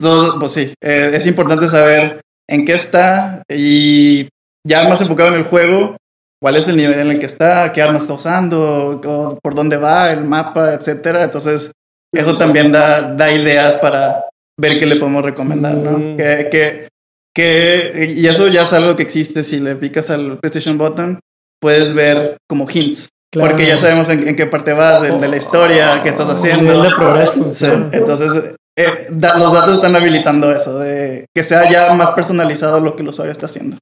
[0.00, 4.28] Entonces, pues sí, eh, es importante saber en qué está y
[4.66, 5.96] ya más enfocado en el juego,
[6.42, 9.00] cuál es el nivel en el que está, qué arma está usando,
[9.42, 11.24] por dónde va, el mapa, etcétera.
[11.24, 11.70] Entonces,
[12.14, 14.24] eso también da, da ideas para
[14.58, 15.98] ver qué le podemos recomendar, ¿no?
[15.98, 16.16] Mm.
[16.16, 16.88] Que, que,
[17.34, 21.20] que- y eso ya es algo que existe si le picas al PlayStation Button,
[21.60, 23.08] puedes ver como hints.
[23.30, 23.50] Claro.
[23.50, 26.62] Porque ya sabemos en, en qué parte vas, de, de la historia, qué estás haciendo.
[26.62, 27.54] Nivel de progreso.
[27.54, 32.80] Sí, entonces eh, da- los datos están habilitando eso, de que sea ya más personalizado
[32.80, 33.76] lo que el usuario está haciendo.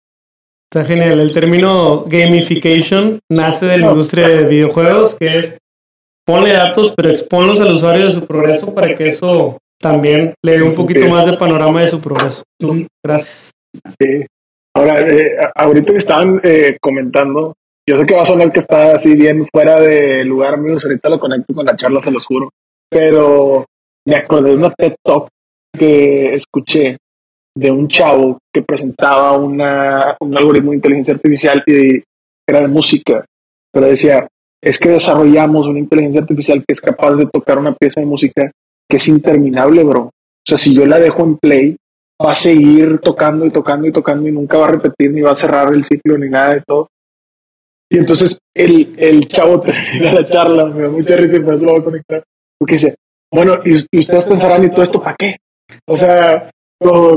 [0.72, 1.20] Está genial.
[1.20, 5.58] El término gamification nace de la industria de videojuegos, que es
[6.26, 10.62] ponle datos, pero exponlos al usuario de su progreso para que eso también le dé
[10.62, 12.42] un poquito más de panorama de su progreso.
[13.04, 13.50] Gracias.
[14.00, 14.24] Sí.
[14.74, 17.54] Ahora, eh, ahorita que estaban eh, comentando,
[17.88, 20.84] yo sé que va a sonar que está así bien fuera de lugar, amigos.
[20.84, 22.50] Ahorita lo conecto con la charla, se los juro.
[22.90, 23.64] Pero
[24.06, 25.28] me acordé de una TED Talk
[25.76, 26.96] que escuché
[27.56, 32.02] de un chavo que presentaba una, un algoritmo de inteligencia artificial y
[32.48, 33.24] era de música.
[33.72, 34.26] Pero decía,
[34.62, 38.50] es que desarrollamos una inteligencia artificial que es capaz de tocar una pieza de música
[38.88, 40.02] que es interminable, bro.
[40.02, 41.76] O sea, si yo la dejo en play,
[42.24, 45.32] va a seguir tocando y tocando y tocando y nunca va a repetir ni va
[45.32, 46.88] a cerrar el ciclo ni nada de todo.
[47.90, 51.64] Y entonces el, el chavo termina la charla, me da mucha risa y por eso
[51.64, 52.24] lo voy a conectar,
[52.58, 52.94] porque dice,
[53.32, 55.36] bueno, y, y ustedes pensarán, ¿y todo esto para qué?
[55.86, 56.50] O sea,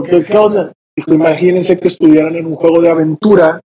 [0.10, 0.72] ¿qué, qué onda?
[0.96, 3.60] Dijo, imagínense que estuvieran en un juego de aventura,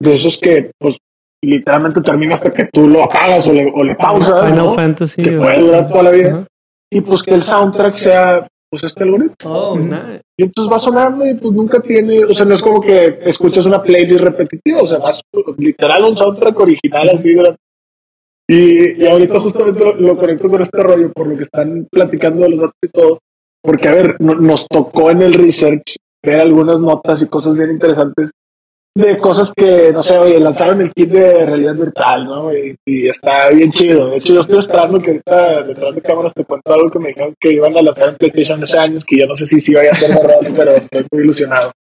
[0.00, 0.96] de esos que, pues,
[1.44, 4.46] literalmente termina hasta que tú lo apagas o le, o le pausas.
[4.46, 4.74] Final ¿no?
[4.74, 5.22] Fantasy.
[5.22, 6.46] Que puede durar toda la vida.
[6.90, 9.34] Y pues que el soundtrack sea pues este algoritmo.
[9.44, 10.22] Oh, nice.
[10.38, 13.66] Y entonces va sonando y pues nunca tiene, o sea, no es como que escuchas
[13.66, 15.20] una playlist repetitiva, o sea, vas
[15.58, 17.34] literal un soundtrack original así.
[17.34, 17.56] ¿verdad?
[18.48, 22.50] Y, y ahorita justamente lo, conecto con este rollo por lo que están platicando de
[22.50, 23.18] los datos y todo,
[23.62, 27.70] porque a ver, no- nos tocó en el research ver algunas notas y cosas bien
[27.70, 28.30] interesantes
[28.94, 32.52] de cosas que, no sé, oye, lanzaron el kit de realidad virtual, ¿no?
[32.54, 34.10] Y, y está bien chido.
[34.10, 37.08] De hecho, yo estoy esperando que ahorita detrás de cámaras te cuento algo que me
[37.08, 39.72] dijeron que iban a lanzar en PlayStation hace años, que yo no sé si sí
[39.74, 41.72] vaya a ser verdad, pero estoy muy ilusionado.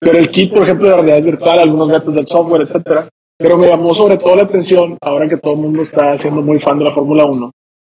[0.00, 3.06] Pero el kit, por ejemplo, de realidad virtual, algunos datos del software, etcétera.
[3.38, 6.58] Pero me llamó sobre todo la atención, ahora que todo el mundo está siendo muy
[6.58, 7.50] fan de la Fórmula 1,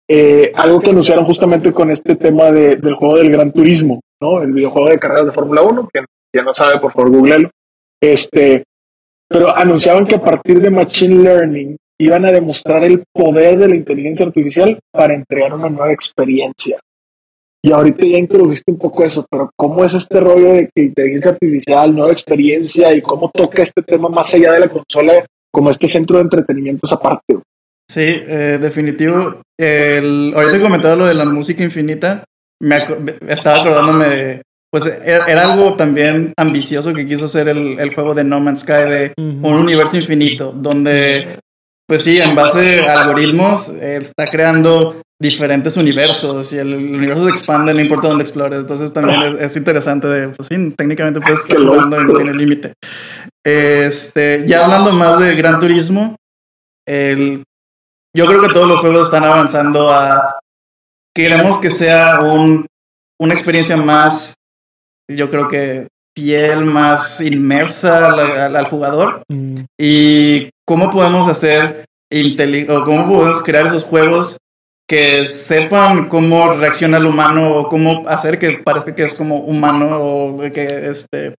[0.09, 4.41] eh, algo que anunciaron justamente con este tema de- del juego del Gran Turismo, ¿no?
[4.41, 6.01] El videojuego de carreras de Fórmula 1, que
[6.35, 7.49] ya no sabe, por favor, googlelo.
[8.01, 8.63] Este,
[9.29, 13.75] pero anunciaban que a partir de Machine Learning iban a demostrar el poder de la
[13.75, 16.79] inteligencia artificial para entregar una nueva experiencia.
[17.63, 21.31] Y ahorita ya introdujiste un poco eso, pero ¿cómo es este rollo de que inteligencia
[21.31, 25.87] artificial, nueva experiencia y cómo toca este tema más allá de la consola como este
[25.87, 27.37] centro de entretenimiento esa parte?
[27.87, 29.41] Sí, eh, definitivo.
[29.59, 32.23] El, ahorita comentaba lo de la música infinita,
[32.61, 32.97] me aco-
[33.27, 38.15] estaba acordándome de, pues era, era algo también ambicioso que quiso hacer el, el juego
[38.15, 41.37] de No Man's Sky de un universo infinito, donde,
[41.87, 47.25] pues sí, en base a algoritmos, eh, está creando diferentes universos y el, el universo
[47.25, 48.59] se expande, no importa dónde explores.
[48.59, 51.19] Entonces también es, es interesante de, pues sí, técnicamente
[51.55, 52.73] jugando y no tiene límite.
[53.45, 56.15] Este, ya hablando más de Gran Turismo,
[56.87, 57.43] el,
[58.15, 60.39] yo creo que todos los juegos están avanzando a,
[61.15, 62.65] queremos que sea un,
[63.19, 64.33] una experiencia más,
[65.09, 69.61] yo creo que fiel, más inmersa al, al- al jugador Mm.
[69.79, 71.85] y cómo podemos hacer
[72.69, 74.35] o cómo podemos crear esos juegos
[74.91, 79.87] que sepan cómo reacciona el humano o cómo hacer que parezca que es como humano
[79.97, 81.33] o que este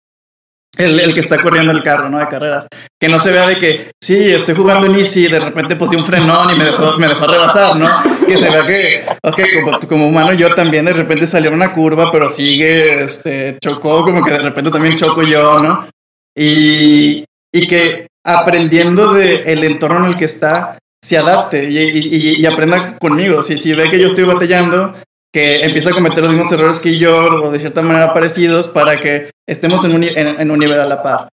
[0.78, 2.18] el, el que está corriendo el carro, ¿no?
[2.18, 2.66] De carreras.
[2.98, 6.06] Que no se vea de que, sí, estoy jugando en Easy de repente puse un
[6.06, 7.90] frenón y me dejó, me dejó rebasar, ¿no?
[8.26, 12.10] Que se vea que, ok, como, como humano yo también de repente salió una curva,
[12.10, 15.86] pero sigue, este, chocó, como que de repente también choco yo, ¿no?
[16.34, 20.78] Y, y que aprendiendo del el entorno en el que está,
[21.12, 23.42] se adapte y, y- y aprenda conmigo.
[23.42, 24.94] Si, si ve que yo estoy batallando,
[25.31, 28.96] que empieza a cometer los mismos errores que yo o de cierta manera parecidos para
[28.96, 31.29] que estemos en un, en, en un nivel a la par.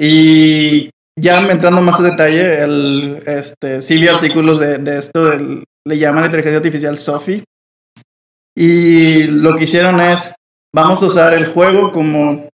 [0.00, 5.64] Y ya entrando más a detalle, el, este, sí vi artículos de, de esto, del-
[5.86, 7.42] le llaman inteligencia artificial Sophie.
[8.56, 10.34] Y lo que hicieron es,
[10.74, 12.48] vamos a usar el juego como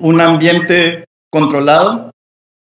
[0.00, 2.10] un ambiente controlado.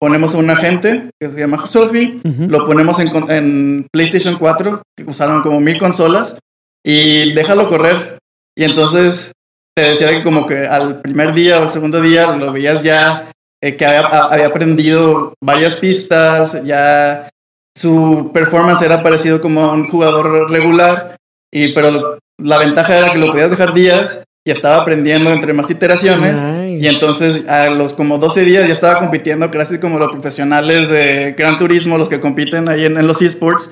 [0.04, 2.42] Ponemos a un agente que se llama Sophie, Ujú.
[2.46, 6.36] lo ponemos en, en PlayStation 4, que usaron como mil consolas,
[6.84, 8.18] y déjalo correr.
[8.54, 9.32] Y entonces
[9.74, 13.32] te decía que como que al primer día o al segundo día lo veías ya
[13.62, 17.30] eh, que había, a- había aprendido varias pistas, ya
[17.74, 21.16] su performance era parecido como a un jugador regular,
[21.50, 25.70] y, pero la ventaja era que lo podías dejar días y estaba aprendiendo entre más
[25.70, 26.40] iteraciones.
[26.40, 26.84] Nice.
[26.84, 31.32] Y entonces a los como 12 días ya estaba compitiendo casi como los profesionales de
[31.32, 33.70] Gran Turismo, los que compiten ahí en, en los esports.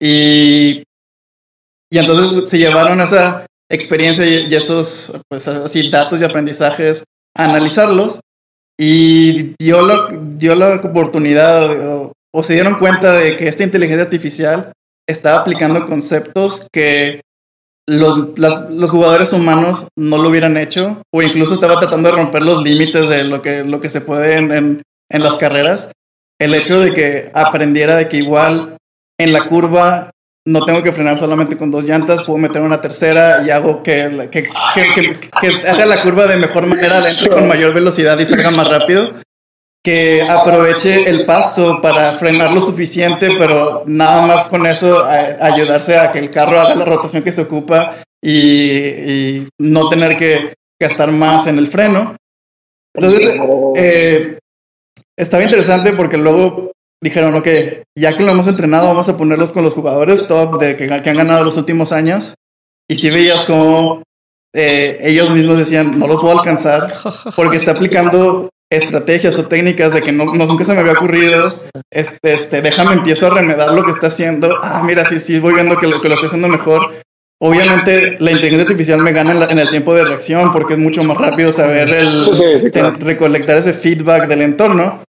[0.00, 0.82] Y,
[1.90, 7.44] y entonces se llevaron esa experiencia y, y esos pues, así, datos y aprendizajes a
[7.44, 8.18] analizarlos.
[8.78, 14.04] Y dio la, dio la oportunidad o, o se dieron cuenta de que esta inteligencia
[14.04, 14.72] artificial
[15.06, 17.22] estaba aplicando conceptos que
[17.88, 22.62] los, los jugadores humanos no lo hubieran hecho o incluso estaba tratando de romper los
[22.62, 24.82] límites de lo que, lo que se puede en, en,
[25.22, 25.90] las carreras.
[26.40, 28.76] El hecho de que aprendiera de que igual
[29.18, 30.10] en la curva
[30.48, 34.28] no tengo que frenar solamente con dos llantas, puedo meter una tercera y hago que,
[34.30, 34.48] que-
[35.40, 38.68] que haga la curva de mejor manera, la entre con mayor velocidad y salga más
[38.68, 39.14] rápido.
[39.86, 45.96] Que aproveche el paso para frenar lo suficiente, pero nada más con eso a- ayudarse
[45.96, 50.54] a que el carro haga la rotación que se ocupa y, y no tener que
[50.82, 52.16] gastar más en el freno.
[52.96, 53.40] Entonces,
[53.76, 54.38] eh,
[55.16, 57.46] estaba interesante porque luego dijeron, ok,
[57.96, 61.10] ya que lo hemos entrenado, vamos a ponerlos con los jugadores top de que, que
[61.10, 62.34] han ganado los últimos años.
[62.90, 64.02] Y si veías como
[64.52, 66.92] eh, ellos mismos decían, no lo puedo alcanzar
[67.36, 71.54] porque está aplicando estrategias o técnicas de que no, no- nunca se me había ocurrido.
[71.92, 74.58] Este, este, déjame empiezo a remedar lo que está haciendo.
[74.62, 76.96] Ah, mira, sí, sí, voy viendo que lo, que lo estoy haciendo mejor.
[77.40, 80.78] Obviamente la inteligencia artificial me gana en, la- en el tiempo de reacción porque es
[80.78, 82.92] mucho más rápido saber el, Sí, sí, sí, claro.
[82.94, 85.02] ten- recolectar ese feedback del entorno.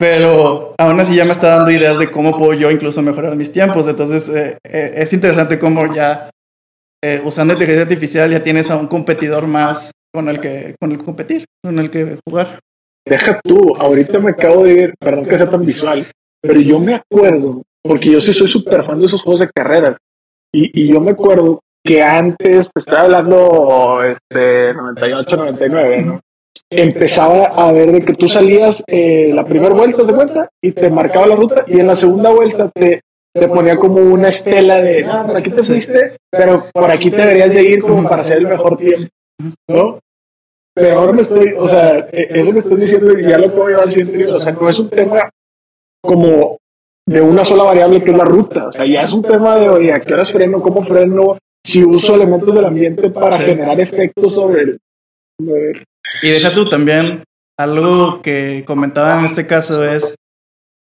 [0.00, 3.50] pero aún así ya me está dando ideas de cómo puedo yo incluso mejorar mis
[3.52, 3.86] tiempos.
[3.88, 6.30] Entonces eh, eh, es interesante cómo ya
[7.02, 10.98] eh, usando inteligencia artificial ya tienes a un competidor más con el que con el
[10.98, 12.60] que competir, con el que jugar.
[13.08, 16.06] Deja tú, ahorita me acabo de ir, perdón que sea tan visual,
[16.40, 19.96] pero yo me acuerdo, porque yo sí soy súper fan de esos juegos de carreras,
[20.52, 26.20] y, y yo me acuerdo que antes, te estaba hablando este 98, 99, ¿no?
[26.70, 30.90] empezaba a ver de que tú salías eh, la primera vuelta de vuelta y te
[30.90, 33.00] marcaba la ruta y en la segunda vuelta te,
[33.32, 37.16] te ponía como una estela de, ah, por aquí te fuiste, pero por aquí te
[37.16, 39.08] deberías de ir como para hacer el mejor tiempo,
[39.68, 39.98] ¿no?
[40.80, 43.68] Pero ahora me estoy, o sea, eh, eso me estoy diciendo y ya lo puedo
[43.68, 45.30] llevar siempre, o sea, no es un tema
[46.02, 46.58] como
[47.06, 49.68] de una sola variable que es la ruta, o sea, ya es un tema de,
[49.68, 50.60] oye, ¿a qué horas freno?
[50.60, 51.38] ¿Cómo freno?
[51.64, 54.80] Si uso elementos del ambiente para generar efectos sobre el...
[56.22, 57.24] Y deja tú también,
[57.58, 60.14] algo que comentaba en este caso es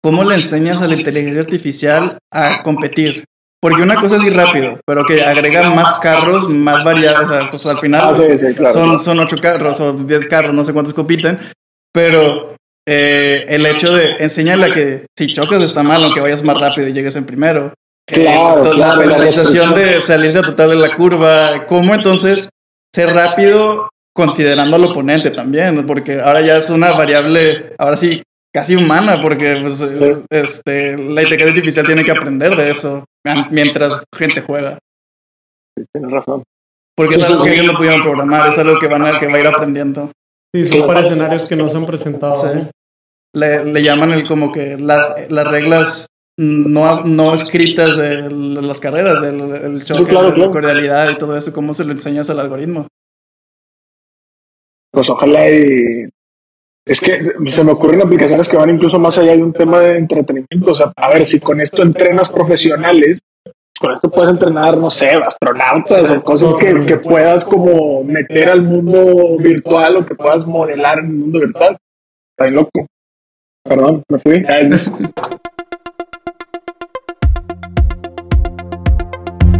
[0.03, 3.25] cómo le enseñas a la inteligencia artificial a competir.
[3.65, 7.31] Porque una cosa es ir rápido, pero que agrega más carros, más variados.
[7.31, 8.75] O sea, pues al final Ah, sí, sí, claro.
[8.75, 11.39] son, son ocho carros o diez carros, no sé cuántos compiten.
[11.91, 12.55] Pero
[12.87, 16.89] eh, el hecho de enseñarle a que si chocas está mal, aunque vayas más rápido
[16.89, 17.73] y llegues en primero.
[18.07, 21.65] Eh, Claro, toda claro, la la penalización de salir de total de la curva.
[21.67, 22.51] ¿Cómo entonces
[22.95, 25.87] ser rápido considerando al oponente también?
[25.87, 28.23] Porque ahora ya es una variable, ahora sí,
[28.55, 29.81] casi humana, porque pues,
[30.31, 33.05] este, la inteligencia artificial tiene que aprender de eso
[33.51, 34.79] mientras gente juega.
[35.93, 36.45] Tienes razón.
[36.97, 37.51] Porque es Sí, algo sí.
[37.51, 40.13] que ellos no pudieron programar, es algo que van a, que va a ir aprendiendo.
[40.55, 42.37] Sí, son para escenarios que no se han presentado.
[42.47, 42.61] Sí.
[43.35, 46.07] Le, le llaman el como que las, las reglas
[46.39, 50.53] no, no escritas de las carreras, del el choque, claro, la claro.
[50.53, 52.87] cordialidad y todo eso, cómo se lo enseñas al algoritmo.
[54.93, 56.09] Pues ojalá y...
[56.87, 59.97] Es que se me ocurren aplicaciones que van incluso más allá de un tema de
[59.97, 60.73] entretenimiento.
[60.73, 63.21] O sea, a ver, si con esto entrenas profesionales,
[63.81, 69.39] con esto puedes entrenar, no sé, astronautas o cosas que, puedas como meter al mundo
[69.39, 71.79] virtual o que puedas modelar en el mundo virtual.
[72.37, 72.87] Está loco.
[73.65, 74.45] Perdón, me fui.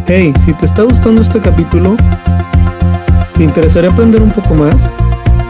[0.07, 1.97] Hey, si te está gustando este capítulo,
[3.35, 4.91] ¿te interesaría aprender un poco más?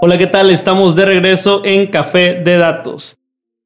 [0.00, 0.50] Hola, ¿qué tal?
[0.50, 3.16] Estamos de regreso en Café de Datos.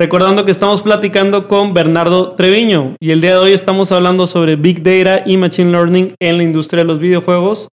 [0.00, 4.56] Recordando que estamos platicando con Bernardo Treviño y el día de hoy estamos hablando sobre
[4.56, 7.68] Big Data y Machine Learning en la industria de los videojuegos.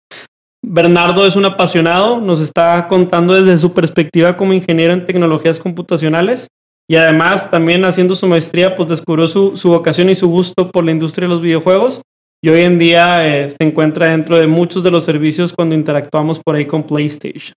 [0.61, 6.47] Bernardo es un apasionado, nos está contando desde su perspectiva como ingeniero en tecnologías computacionales
[6.85, 10.83] y además también haciendo su maestría pues descubrió su, su vocación y su gusto por
[10.83, 12.01] la industria de los videojuegos
[12.41, 16.41] y hoy en día eh, se encuentra dentro de muchos de los servicios cuando interactuamos
[16.43, 17.53] por ahí con PlayStation.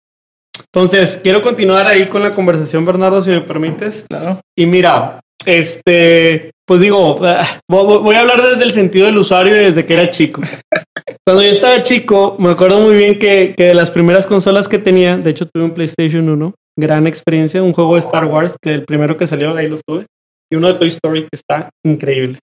[0.74, 4.04] Entonces, quiero continuar ahí con la conversación, Bernardo, si me permites.
[4.08, 4.40] Claro.
[4.56, 9.54] Y mira, este, pues digo, ah, vo- voy a hablar desde el sentido del usuario
[9.56, 10.42] y desde que era chico.
[11.26, 14.78] Cuando yo estaba chico, me acuerdo muy bien que, que de las primeras consolas que
[14.78, 18.72] tenía, de hecho tuve un PlayStation 1, gran experiencia, un juego de Star Wars, que
[18.72, 20.06] el primero que salió ahí lo tuve,
[20.50, 22.38] y uno de Toy Story que está increíble.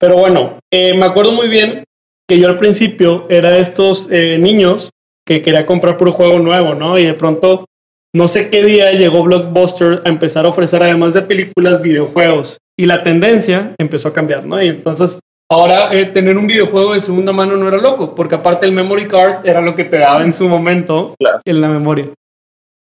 [0.00, 1.84] Pero bueno, eh, me acuerdo muy bien
[2.28, 4.90] que yo al principio era de estos eh, niños
[5.26, 6.98] que quería comprar puro juego nuevo, ¿no?
[6.98, 7.66] Y de pronto,
[8.14, 12.58] no sé qué día llegó Blockbuster a empezar a ofrecer, además de películas, videojuegos.
[12.78, 14.62] Y la tendencia empezó a cambiar, ¿no?
[14.62, 15.18] Y entonces,
[15.50, 19.06] ahora eh, tener un videojuego de segunda mano no era loco, porque aparte el memory
[19.08, 21.40] card era lo que te daba en su momento Claro.
[21.44, 22.08] en la memoria.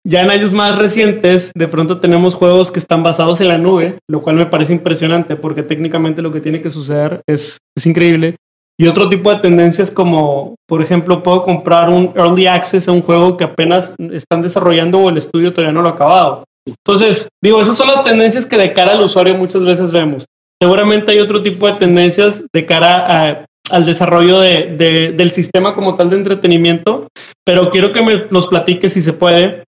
[0.04, 3.98] Ya en años más recientes, de pronto tenemos juegos que están basados en la nube,
[4.10, 8.34] lo cual me parece impresionante porque técnicamente lo que tiene que suceder es, es increíble.
[8.82, 13.00] Y otro tipo de tendencias como, por ejemplo, puedo comprar un early access a un
[13.02, 16.42] juego que apenas están desarrollando o el estudio todavía no lo ha acabado.
[16.66, 20.24] Entonces, digo, esas son las tendencias que de cara al usuario muchas veces vemos.
[20.60, 25.94] Seguramente hay otro tipo de tendencias de cara al desarrollo de- de- del sistema como
[25.94, 27.06] tal de entretenimiento,
[27.46, 29.62] pero quiero que me los platiques si se puede.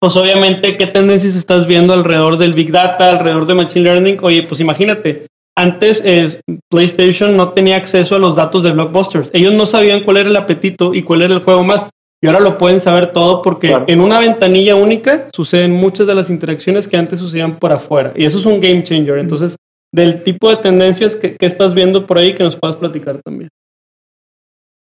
[0.00, 4.18] Pues obviamente, ¿qué tendencias estás viendo alrededor del Big Data, alrededor de Machine Learning?
[4.22, 5.26] Oye, pues imagínate,
[5.56, 6.40] antes eh,
[6.70, 9.30] PlayStation no tenía acceso a los datos de Blockbusters.
[9.32, 11.86] Ellos no sabían cuál era el apetito y cuál era el juego más.
[12.22, 13.84] y ahora lo pueden saber todo porque Claro.
[13.88, 18.12] en una ventanilla única suceden muchas de las interacciones que antes sucedían por afuera.
[18.16, 19.18] Y eso es un game changer.
[19.18, 19.56] Entonces,
[19.94, 23.48] del tipo de tendencias que, que estás viendo por ahí, que nos puedas platicar también.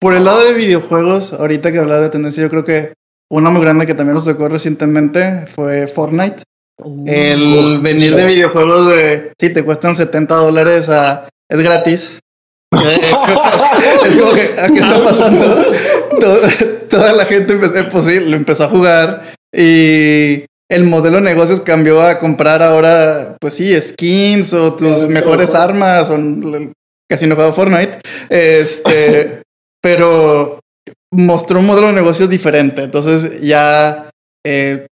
[0.01, 2.93] Por el lado de videojuegos, ahorita que hablaba de tendencia, yo creo que
[3.33, 6.43] una muy grande que también nos tocó recientemente fue Fortnite.
[7.07, 12.19] El venir de videojuegos de, sí, te cuestan 70 dólares a, es gratis.
[12.73, 13.01] Eh,
[14.07, 15.65] es como que, ¿a ¿qué está pasando?
[16.19, 16.41] Todo-
[16.91, 21.61] toda la gente empezó, pues sí, lo empezó a jugar y el modelo de negocios
[21.61, 26.11] cambió a comprar ahora, pues sí, skins o tus mejores armas.
[26.11, 26.19] O,
[27.09, 28.01] casi no juego Fortnite.
[28.29, 29.43] Este,
[29.83, 30.59] pero
[31.13, 32.83] mostró un modelo de negocios diferente.
[32.83, 34.11] Entonces ya
[34.45, 34.87] eh,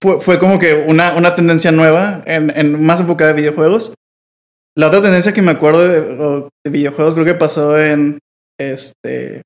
[0.00, 3.94] fue, fue como que una, una tendencia nueva, en, en más enfocada a videojuegos.
[4.76, 8.18] La otra tendencia que me acuerdo de, de videojuegos creo que pasó en
[8.58, 9.42] este...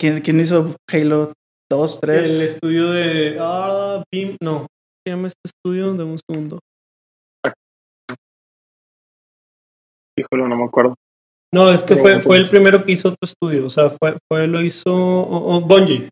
[0.00, 1.32] ¿Quién, quién hizo Halo
[1.70, 2.30] 2, 3?
[2.30, 3.36] El estudio de.
[3.38, 4.36] Ah, Beam.
[4.40, 4.60] No.
[4.60, 4.66] ¿Cómo
[5.06, 5.92] se llama este estudio?
[5.92, 6.58] De un segundo.
[10.18, 10.94] Híjole, no me acuerdo.
[11.52, 12.40] No, es que Pero fue, fue pues.
[12.40, 13.66] el primero que hizo otro estudio.
[13.66, 16.08] O sea, fue, fue lo hizo oh, oh, Bungie.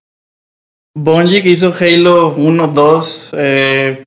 [0.99, 4.05] Bungie que hizo Halo 1, 2, eh,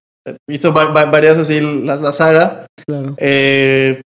[0.49, 2.65] hizo va- va- varias así, la, la saga.
[2.85, 3.15] Claro.
[3.17, 4.01] Eh,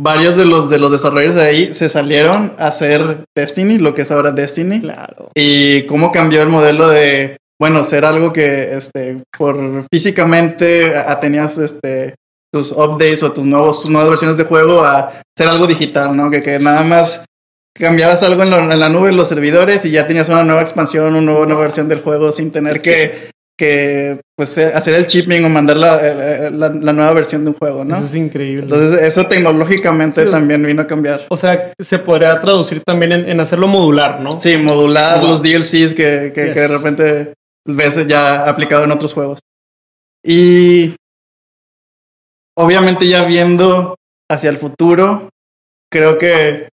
[0.00, 4.02] varios de los, de los desarrolladores de ahí se salieron a hacer Destiny, lo que
[4.02, 4.80] es ahora Destiny.
[4.80, 5.30] Claro.
[5.34, 11.58] Y cómo cambió el modelo de, bueno, ser algo que, este, por físicamente a- tenías,
[11.58, 12.14] este,
[12.52, 16.30] tus updates o tus nuevos, tus nuevas versiones de juego a ser algo digital, ¿no?
[16.30, 17.24] Que, que nada más
[17.78, 20.62] cambiabas algo en, lo- en la nube, en los servidores y ya tenías una nueva
[20.62, 25.06] expansión, una nueva, nueva versión del juego sin tener que, que, pues, eh, hacer el
[25.06, 27.96] shipping o mandar la, eh, la- la nueva versión de un juego, ¿no?
[27.96, 28.62] Eso es increíble.
[28.64, 30.30] Entonces, eso tecnológicamente Sí.
[30.30, 31.26] también vino a cambiar.
[31.28, 34.38] o sea, se podría traducir también en, en hacerlo modular, ¿no?
[34.38, 35.28] Sí, modular Wow.
[35.30, 36.54] los DLCs que, que, Yes.
[36.54, 37.34] que de repente
[37.66, 39.40] ves ya aplicado en otros juegos.
[40.24, 40.94] Y
[42.56, 43.96] obviamente ya viendo
[44.30, 45.28] hacia el futuro,
[45.90, 46.68] creo que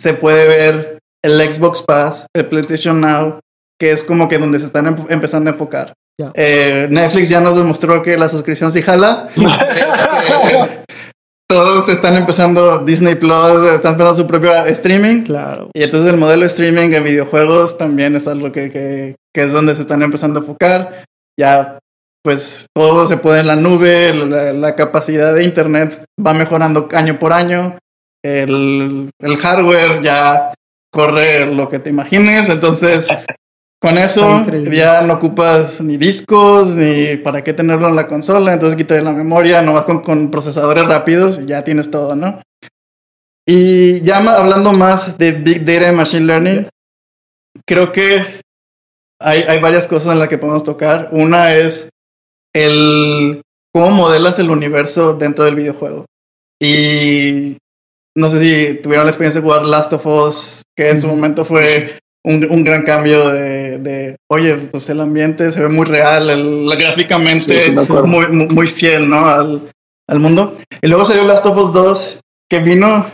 [0.00, 3.40] se puede ver el Xbox Pass, el PlayStation Now,
[3.78, 5.92] que es como que donde se están em- empezando a enfocar.
[6.34, 9.28] Eh, Netflix ya nos demostró que la suscripción sí jala.
[9.40, 10.84] Este,
[11.48, 15.22] todos están empezando Disney Plus, están empezando su propio streaming.
[15.24, 15.70] Claro.
[15.74, 19.50] Y entonces el modelo de streaming en videojuegos también es algo que, que, que es
[19.52, 21.04] donde se están empezando a enfocar.
[21.38, 21.78] Ya,
[22.22, 27.18] pues todo se puede en la nube, la, la capacidad de internet va mejorando año
[27.18, 27.78] por año.
[28.22, 30.54] El, el hardware ya
[30.92, 32.48] corre lo que te imagines.
[32.48, 33.08] Entonces,
[33.80, 38.52] con eso ya no ocupas ni discos, ni para qué tenerlo en la consola.
[38.52, 42.40] Entonces, quita la memoria, no vas con, con procesadores rápidos y ya tienes todo, ¿no?
[43.46, 46.68] Y ya hablando más de Big Data y Machine Learning,
[47.66, 48.42] creo que
[49.20, 51.08] hay, hay varias cosas en las que podemos tocar.
[51.12, 51.88] Una es
[52.54, 53.42] el
[53.72, 56.06] cómo modelas el universo dentro del videojuego.
[56.60, 57.56] Y
[58.20, 61.44] no sé si tuvieron la experiencia de jugar Last of Us, que en su momento
[61.44, 66.28] fue un, un gran cambio de, de, oye, pues el ambiente se ve muy real,
[66.30, 69.26] el, gráficamente Sí, sí, muy, muy, muy fiel, ¿no?
[69.26, 69.70] Al,
[70.08, 70.58] al mundo.
[70.82, 73.06] Y luego salió Last of Us 2, que vino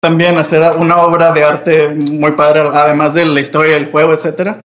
[0.00, 4.12] también a hacer una obra de arte muy padre, además de la historia del juego,
[4.12, 4.60] etcétera.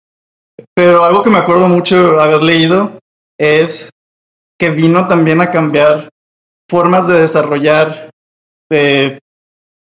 [0.74, 2.98] Pero algo que me acuerdo mucho haber leído
[3.38, 3.88] es
[4.58, 6.08] que vino también a cambiar
[6.68, 8.10] formas de desarrollar,
[8.70, 9.18] eh,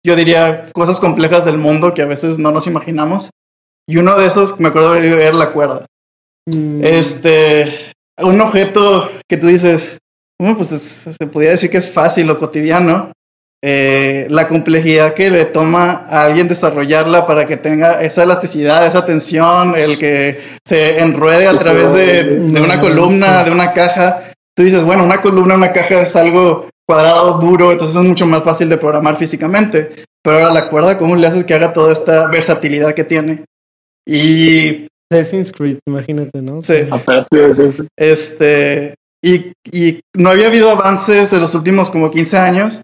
[0.05, 3.29] yo diría, cosas complejas del mundo que a veces no nos imaginamos.
[3.89, 5.85] Y uno de esos, me acuerdo de era la cuerda.
[6.47, 7.73] Mm, Este,
[8.19, 9.97] un objeto que tú dices,
[10.39, 13.11] bueno, pues es- se podría decir que es fácil o cotidiano.
[13.63, 19.05] Eh, la complejidad que le toma a alguien desarrollarla para que tenga esa elasticidad, esa
[19.05, 23.73] tensión, el que se enruede a Que través de, de una No, columna, de una
[23.73, 24.31] caja.
[24.55, 28.43] Tú dices, bueno, una columna, una caja es algo cuadrado, duro, entonces es mucho más
[28.43, 30.05] fácil de programar físicamente.
[30.23, 33.45] Pero ahora la cuerda, ¿cómo le haces que haga toda esta versatilidad que tiene?
[34.07, 36.61] Y Assassin's Creed, imagínate, ¿no?
[36.61, 36.87] Sí.
[36.91, 37.85] Apenas te iba a decir eso.
[37.97, 42.81] Este, y, y no había habido avances en los últimos como 15 años.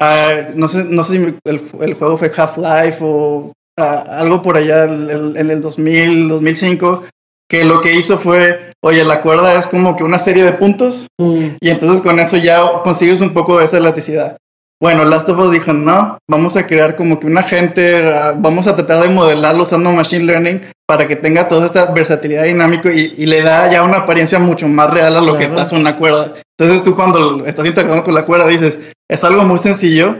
[0.00, 4.56] Ah, no, sé, no sé si el, el juego fue Half-Life o ah, algo por
[4.56, 7.04] allá el- el- en el 2000, 2005,
[7.48, 11.06] que lo que hizo fue, oye, la cuerda es como que una serie de puntos
[11.20, 14.36] Mm, y entonces con eso ya consigues un poco de esa elasticidad.
[14.80, 18.66] Bueno, Last of Us dijo, no, vamos a crear como que un agente, ah, vamos
[18.66, 23.14] a tratar de modelarlo usando Machine Learning para que tenga toda esta versatilidad dinámica y,
[23.16, 26.32] y le da ya una apariencia mucho más real a lo que hace una cuerda.
[26.58, 30.16] Entonces tú cuando estás interactuando con la cuerda dices, es algo muy sencillo,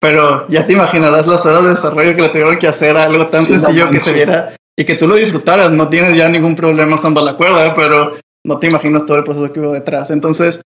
[0.00, 3.26] pero ya te imaginarás las horas de desarrollo que le tuvieron que hacer a algo
[3.26, 6.54] tan Sí, sencillo que se viera y que tú lo disfrutaras, no tienes ya ningún
[6.54, 10.10] problema usando la cuerda, pero no te imaginas todo el proceso que hubo detrás.
[10.10, 10.60] Entonces,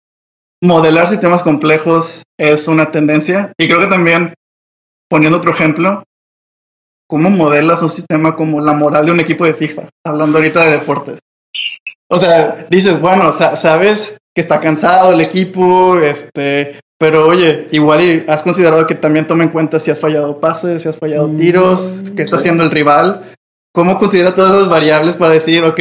[0.62, 4.34] modelar sistemas complejos es una tendencia y creo que también,
[5.08, 6.02] poniendo otro ejemplo,
[7.08, 9.88] ¿cómo modelas un sistema como la moral de un equipo de FIFA?
[10.06, 11.18] Hablando ahorita de deportes.
[12.10, 18.42] O sea, dices, bueno, sabes que está cansado el equipo, este, pero oye, igual has
[18.42, 22.22] considerado que también tome en cuenta si has fallado pases, si has fallado tiros, qué
[22.22, 23.34] está haciendo el rival.
[23.78, 25.80] ¿Cómo considera todas esas variables para decir, ok,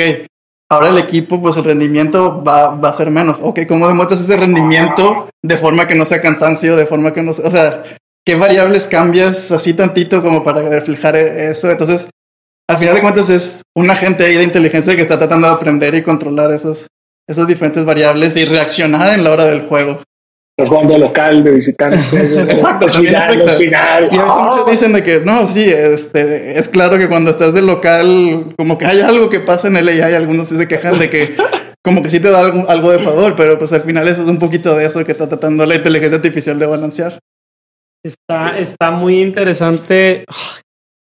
[0.69, 3.39] ahora el equipo, pues el rendimiento va, va, a ser menos?
[3.41, 7.33] Ok, ¿cómo demuestras ese rendimiento de forma que no sea cansancio, de forma que no
[7.33, 7.83] sea, o sea,
[8.23, 11.71] qué variables cambias así tantito como para reflejar eso?
[11.71, 12.07] Entonces,
[12.69, 15.95] al final de cuentas es un agente ahí de inteligencia que está tratando de aprender
[15.95, 16.85] y controlar esos,
[17.27, 20.03] esos diferentes variables y reaccionar en la hora del juego.
[20.59, 21.97] Jugando de local, de visitante.
[22.17, 24.09] Exacto, los final, los final.
[24.11, 24.69] Y a veces muchos oh.
[24.69, 28.87] dicen de que, no, sí, este, es claro que cuando estás de local, como que
[28.87, 31.35] hay algo que pasa en el AI, algunos se quejan de que
[31.83, 34.27] como que sí te da algo, algo de favor, pero pues al final eso es
[34.27, 37.19] un poquito de eso que está tratando la inteligencia artificial de balancear.
[38.03, 40.25] Está, está muy interesante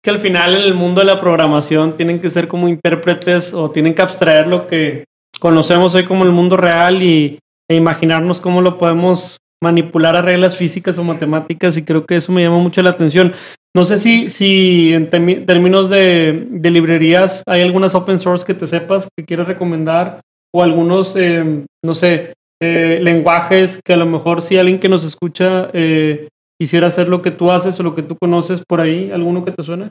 [0.05, 3.71] que al final en el mundo de la programación tienen que ser como intérpretes o
[3.71, 5.05] tienen que abstraer lo que
[5.41, 7.39] conocemos hoy como el mundo real y,
[7.71, 12.33] e imaginarnos cómo lo podemos manipular a reglas físicas o matemáticas y creo que eso
[12.33, 13.33] me llama mucho la atención.
[13.77, 18.67] No sé si, si en términos de, de, librerías hay algunas open source que te
[18.67, 20.21] sepas que quieras recomendar
[20.55, 25.05] o algunos, eh, no sé, eh, lenguajes que a lo mejor si alguien que nos
[25.05, 29.11] escucha eh, quisiera hacer lo que tú haces o lo que tú conoces por ahí,
[29.13, 29.91] ¿alguno que te suene?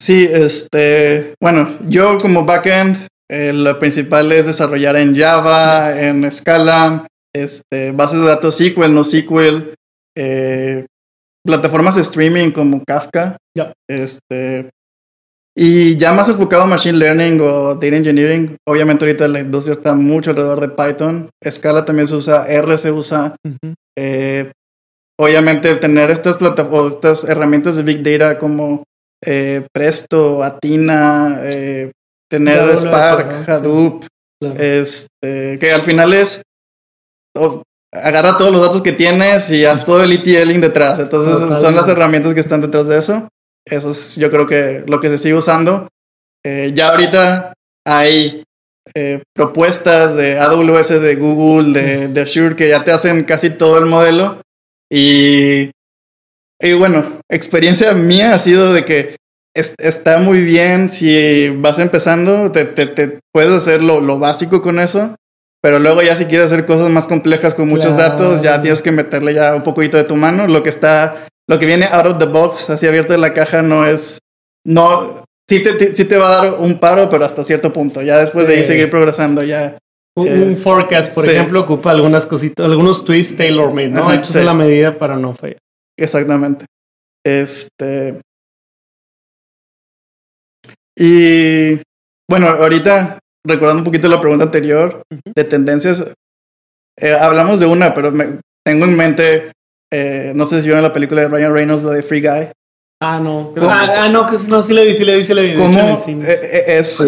[0.00, 7.92] Sí, este, bueno, yo como backend, lo principal es desarrollar en Java, en Scala, este,
[7.92, 9.74] bases de datos SQL, no SQL,
[10.16, 10.86] eh,
[11.44, 13.36] plataformas de streaming como Kafka,
[13.88, 14.70] este,
[15.56, 19.94] y ya más enfocado a Machine Learning o Data Engineering, obviamente ahorita la industria está
[19.94, 23.36] mucho alrededor de Python, Scala también se usa, R se usa,
[25.18, 28.84] obviamente tener estas plataformas, estas herramientas de Big Data como
[29.24, 31.92] eh, Presto, Atina, eh,
[32.30, 34.04] tener Spark, Hadoop,
[34.40, 36.42] este, que al final es
[37.92, 40.98] agarra todos los datos que tienes y haz todo el ETLing detrás.
[40.98, 43.28] Entonces son las herramientas que están detrás de eso.
[43.64, 45.88] Eso es yo creo que lo que se sigue usando.
[46.44, 47.54] Eh, ya ahorita
[47.86, 48.42] hay
[49.34, 53.86] propuestas de AWS, de Google, de, de Azure que ya te hacen casi todo el
[53.86, 54.42] modelo
[54.90, 55.70] y,
[56.60, 59.16] y bueno, experiencia mía ha sido de que
[59.54, 65.16] está muy bien si vas empezando, te, te, puedes hacer lo, lo, básico con eso,
[65.64, 68.92] pero luego ya si quieres hacer cosas más complejas con muchos datos, ya tienes que
[68.92, 70.46] meterle ya un poquito de tu mano.
[70.46, 73.62] Lo que está, lo que viene out of the box, así abierto de la caja,
[73.62, 74.18] no es,
[74.66, 78.02] no, sí te, sí te va a dar un paro, pero hasta cierto punto.
[78.02, 79.78] Ya después de ahí seguir progresando, ya
[80.18, 84.12] un, eh, forecast, por ejemplo, ocupa algunas cositas, algunos twists tailor-made, ¿no?
[84.12, 85.60] Hechos a la medida para no fallar.
[85.98, 86.66] Exactamente.
[87.24, 88.20] Este.
[90.94, 91.80] Y
[92.28, 96.04] bueno, ahorita, recordando un poquito la pregunta anterior de tendencias,
[96.96, 99.52] eh, hablamos de una, pero me, tengo en mente,
[99.92, 102.48] eh, no sé si vieron la película de Ryan Reynolds, la de Free Guy.
[103.02, 103.52] Ah, no.
[103.60, 105.54] Ah, ah, no, no, sí le vi, sí le vi, sí le vi.
[105.56, 105.78] ¿Cómo
[106.26, 107.00] es,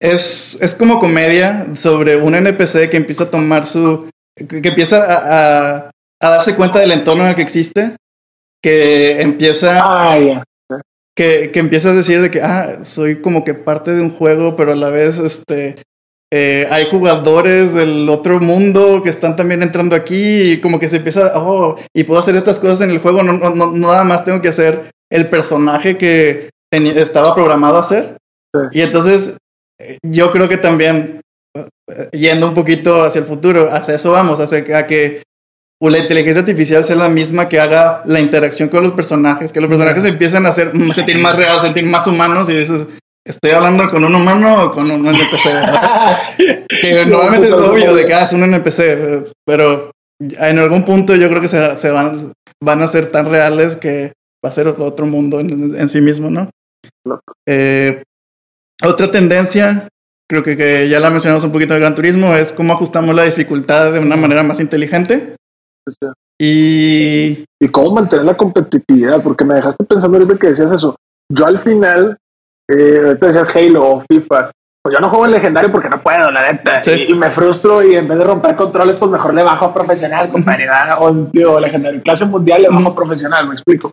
[0.00, 4.08] es, es como comedia sobre un NPC que empieza a tomar su.
[4.36, 7.96] que empieza a, a, darse cuenta del entorno en el que existe,
[8.62, 9.80] que empieza.
[9.82, 10.44] Ah,
[11.16, 14.56] que, que empieza a decir de que, ah, soy como que parte de un juego,
[14.56, 15.76] pero a la vez, este.
[16.32, 20.96] Eh, hay jugadores del otro mundo que están también entrando aquí y como que se
[20.96, 24.24] empieza, oh, y puedo hacer estas cosas en el juego, no, no, no nada más
[24.24, 28.16] tengo que hacer el personaje que estaba programado a hacer.
[28.72, 29.36] Y entonces
[30.02, 31.20] yo creo que también,
[31.56, 35.22] eh, yendo un poquito hacia el futuro, hacia eso vamos, hacia a que
[35.80, 39.68] la inteligencia artificial sea la misma que haga la interacción con los personajes, que los
[39.68, 42.86] personajes empiecen a, hacer, a sentir más reales, sentir más humanos y dices,
[43.26, 46.68] ¿estoy hablando con un humano o con un NPC?
[46.80, 51.28] que normalmente es obvio de que ah, es un NPC, pero en algún punto yo
[51.28, 54.12] creo que se, se van, van a ser tan reales que
[54.44, 56.50] va a ser otro mundo en, en sí mismo, ¿no?
[57.46, 58.02] Eh,
[58.82, 59.88] otra tendencia,
[60.28, 63.24] creo que, ya la mencionamos un poquito en el Gran Turismo, es cómo ajustamos la
[63.24, 65.36] dificultad de una manera más inteligente.
[66.40, 67.44] Y...
[67.60, 70.96] y cómo mantener la competitividad, porque me dejaste pensando ahorita que decías eso.
[71.32, 72.18] Yo al final,
[72.68, 74.50] eh, te decías Halo o FIFA,
[74.82, 76.82] pues yo no juego en legendario porque no puedo, la neta.
[76.92, 80.30] Y, me frustro y en vez de romper controles, pues mejor le bajo a profesional,
[80.30, 82.02] compañera, o, o legendario.
[82.02, 83.90] Clase mundial le bajo a profesional, me explico.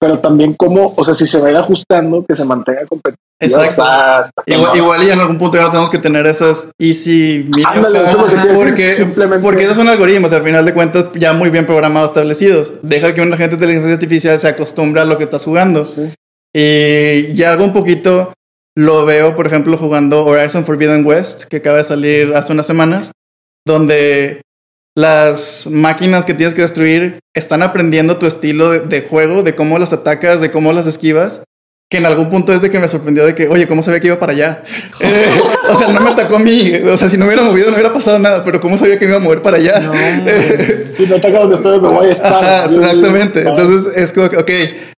[0.00, 3.29] Pero también cómo, o sea, si se va a ir ajustando, que se mantenga competitivo
[3.40, 3.82] Exacto.
[3.82, 8.04] Está Igual, igual y en algún punto ya no tenemos que tener esas easy Ándale,
[8.04, 10.42] eso es lo que te iba a decir, porque, simplemente- porque esos son algoritmos, al
[10.42, 12.74] final de cuentas ya muy bien programados, establecidos.
[12.82, 15.86] Deja que un agente de inteligencia artificial se acostumbre a lo que estás jugando.
[15.86, 16.12] Sí.
[16.54, 18.32] Y ya algo un poquito
[18.76, 23.10] lo veo, por ejemplo, jugando Horizon Forbidden West, que acaba de salir hace unas semanas,
[23.66, 24.42] donde
[24.96, 29.78] las máquinas que tienes que destruir están aprendiendo tu estilo de, de juego, de cómo
[29.78, 31.42] las atacas, de cómo las esquivas.
[31.90, 34.06] Que en algún punto es de que me sorprendió de que, oye, ¿cómo sabía que
[34.06, 34.62] iba para allá?
[35.00, 36.72] Eh, o sea, no me atacó a mí.
[36.88, 39.12] O sea, si no hubiera movido no hubiera pasado nada, pero ¿cómo sabía que me
[39.12, 39.80] iba a mover para allá?
[39.80, 39.92] No.
[40.92, 42.44] Si no ataca donde estoy, donde voy a estar.
[42.44, 43.40] Ajá, exactamente.
[43.40, 44.50] Entonces es como que, ok,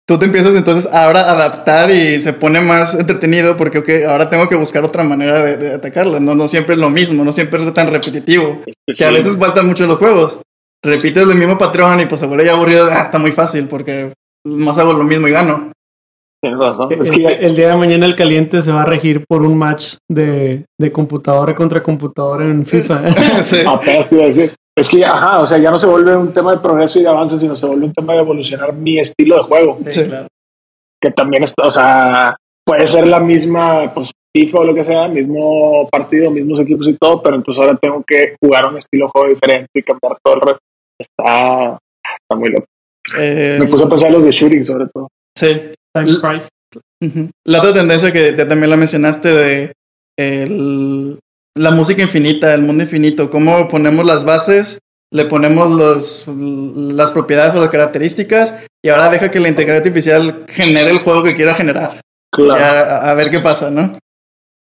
[0.08, 4.30] tú te empiezas entonces ahora a adaptar y se pone más entretenido porque, ok, ahora
[4.30, 6.20] tengo que buscar otra manera de, de atacarla.
[6.20, 8.64] No, no siempre es lo mismo, no siempre es tan repetitivo.
[8.86, 10.40] Que a veces faltan mucho los juegos.
[10.84, 12.90] Repites el mismo patrón y pues se vuelve ya aburrido.
[12.92, 14.12] Ah, está muy fácil porque
[14.46, 15.72] más hago lo mismo y gano.
[16.44, 16.92] Tienes razón.
[16.94, 19.44] Es el, que ya- el día de mañana el caliente se va a regir por
[19.46, 23.04] un match de, de computadora contra computadora en FIFA.
[23.44, 23.58] Sí.
[23.66, 24.54] apenas te iba a decir.
[24.78, 27.10] Es que, ajá, o sea, ya no se vuelve un tema de progreso y de
[27.10, 29.78] avance, sino se vuelve un tema de evolucionar mi estilo de juego.
[29.90, 30.04] Sí.
[30.06, 30.28] claro.
[31.02, 32.36] Que también está, o sea,
[32.66, 36.96] puede ser la misma, pues, FIFA o lo que sea, mismo partido, mismos equipos y
[36.96, 40.36] todo, pero entonces ahora tengo que jugar un estilo de juego diferente y cambiar todo
[40.36, 40.58] el re-
[41.00, 42.66] Está, está muy loco.
[43.20, 45.08] Eh, Me puse a pensar en los de shooting, sobre todo.
[45.38, 45.50] sí.
[45.94, 46.18] Time.
[47.46, 49.74] La otra tendencia que ya también la mencionaste de
[50.18, 51.20] el-
[51.58, 54.80] la música infinita, el mundo infinito, cómo ponemos las bases,
[55.14, 60.46] le ponemos los, las propiedades o las características y ahora deja que la inteligencia artificial
[60.48, 62.00] genere el juego que quiera generar.
[62.34, 63.06] Claro.
[63.06, 63.98] A ver qué pasa, ¿no?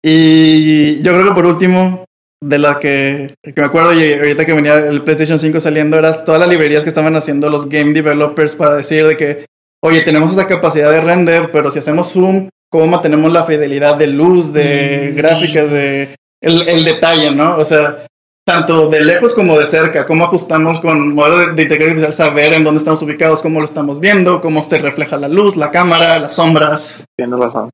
[0.04, 2.04] Y yo creo que por último,
[2.40, 6.14] de la que, que me acuerdo, y ahorita que venía el PlayStation 5 saliendo, eran
[6.24, 9.46] todas las librerías que estaban haciendo los game developers para decir de que,
[9.84, 14.06] oye, tenemos esta capacidad de render, pero si hacemos zoom, ¿cómo mantenemos la fidelidad de
[14.08, 15.16] luz, de Mm.
[15.16, 17.56] gráficas, de el, el detalle, ¿no?
[17.56, 18.06] O sea,
[18.46, 22.52] tanto de lejos como de cerca, cómo ajustamos con modelos de, de inteligencia artificial, saber
[22.54, 26.18] en dónde estamos ubicados, cómo lo estamos viendo, cómo se refleja la luz, la cámara,
[26.18, 27.02] las sombras.
[27.16, 27.70] Tienes razón.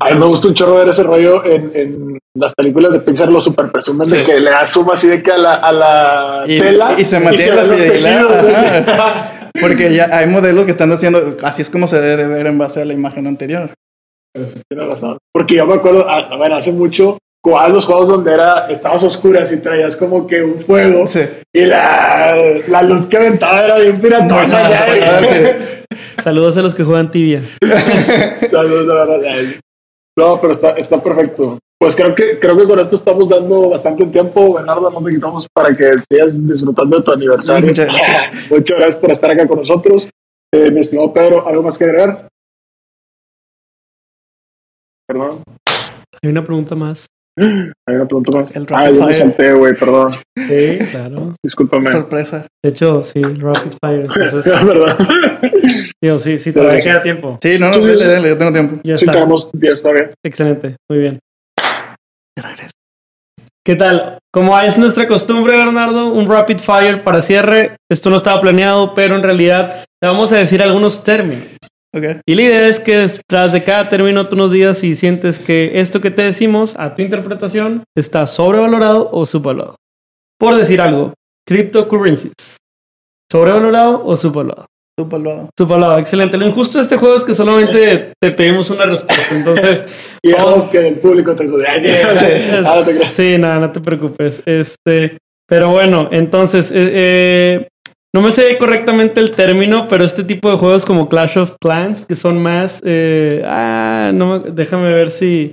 [0.00, 3.28] A mí me gusta un chorro ver ese rollo en, en las películas de Pixar,
[3.30, 6.44] lo super presumen de que le da zoom así de que a la, a la
[6.48, 9.30] Y- tela y se mantiene la ven los fidelidad.
[9.60, 12.58] Porque ya hay modelos que están haciendo, así es como se debe de ver en
[12.58, 13.70] base a la imagen anterior.
[14.34, 15.18] Tienes razón.
[15.32, 19.02] Porque yo me acuerdo, a, a ver, hace mucho jugaban los juegos donde era, estabas
[19.04, 21.20] oscuras y traías como que un fuego Sí.
[21.54, 22.36] y la,
[22.66, 24.68] la luz que aventaba era bien piratona.
[25.22, 25.36] Sí.
[26.24, 27.42] Saludos a los que juegan tibia.
[28.50, 29.20] Saludos, verdad.
[29.30, 29.60] Ay.
[30.18, 31.58] No, pero está, está perfecto.
[31.78, 34.54] Pues creo que, creo que con esto estamos dando bastante tiempo.
[34.54, 37.68] Bernardo, no te quitamos para que sigas disfrutando de tu aniversario.
[37.68, 38.50] Muchas gracias.
[38.50, 40.08] Muchas gracias por estar acá con nosotros.
[40.54, 42.28] Eh, mi estimado Pedro, ¿algo más que agregar?
[45.08, 45.42] Perdón,
[46.22, 47.06] Hay una pregunta más.
[47.38, 48.56] hay una pregunta más.
[48.56, 50.14] El ah, yo me salté, güey, perdón.
[50.48, 51.34] Sí, claro.
[51.44, 51.90] Discúlpame.
[51.92, 52.46] Sorpresa.
[52.64, 54.00] De hecho, sí, Rapid Fire.
[54.12, 54.98] Entonces, Es verdad.
[56.02, 57.38] digo, sí, sí, todavía queda tiempo.
[57.42, 57.88] Sí, no, no, Sí, sí.
[57.90, 58.80] dale, dale, yo tengo tiempo.
[58.82, 59.12] Ya Sí, está.
[59.18, 60.10] tenemos 10 todavía.
[60.24, 61.18] Excelente, muy bien.
[62.36, 62.72] De regreso.
[63.64, 64.18] ¿Qué tal?
[64.32, 67.76] Como es nuestra costumbre, Bernardo, un rapid fire para cierre.
[67.90, 71.48] Esto no estaba planeado, pero en realidad te vamos a decir algunos términos.
[71.92, 72.20] Ok.
[72.26, 75.80] Y la idea es que tras de cada término tú nos digas si sientes que
[75.80, 79.76] esto que te decimos, a tu interpretación, está sobrevalorado o subvalorado.
[80.38, 81.14] Por decir algo,
[81.46, 82.58] cryptocurrencies.
[83.32, 84.66] ¿Sobrevalorado o subvalorado?
[84.98, 85.50] Subvaluado.
[85.58, 86.36] Subvalorado, excelente.
[86.38, 89.34] Lo injusto de este juego es que solamente te pedimos una respuesta.
[89.36, 89.84] Entonces,
[90.22, 91.66] Y dejamos que el público te juzgue.
[92.14, 92.26] Sí.
[93.36, 94.42] Ah, nada, no te preocupes.
[94.46, 95.18] Este,
[95.48, 97.68] pero bueno, entonces, eh, eh,
[98.14, 102.06] no me sé correctamente el término, pero este tipo de juegos como Clash of Clans,
[102.06, 105.52] que son más, eh, ah, no, me- déjame ver si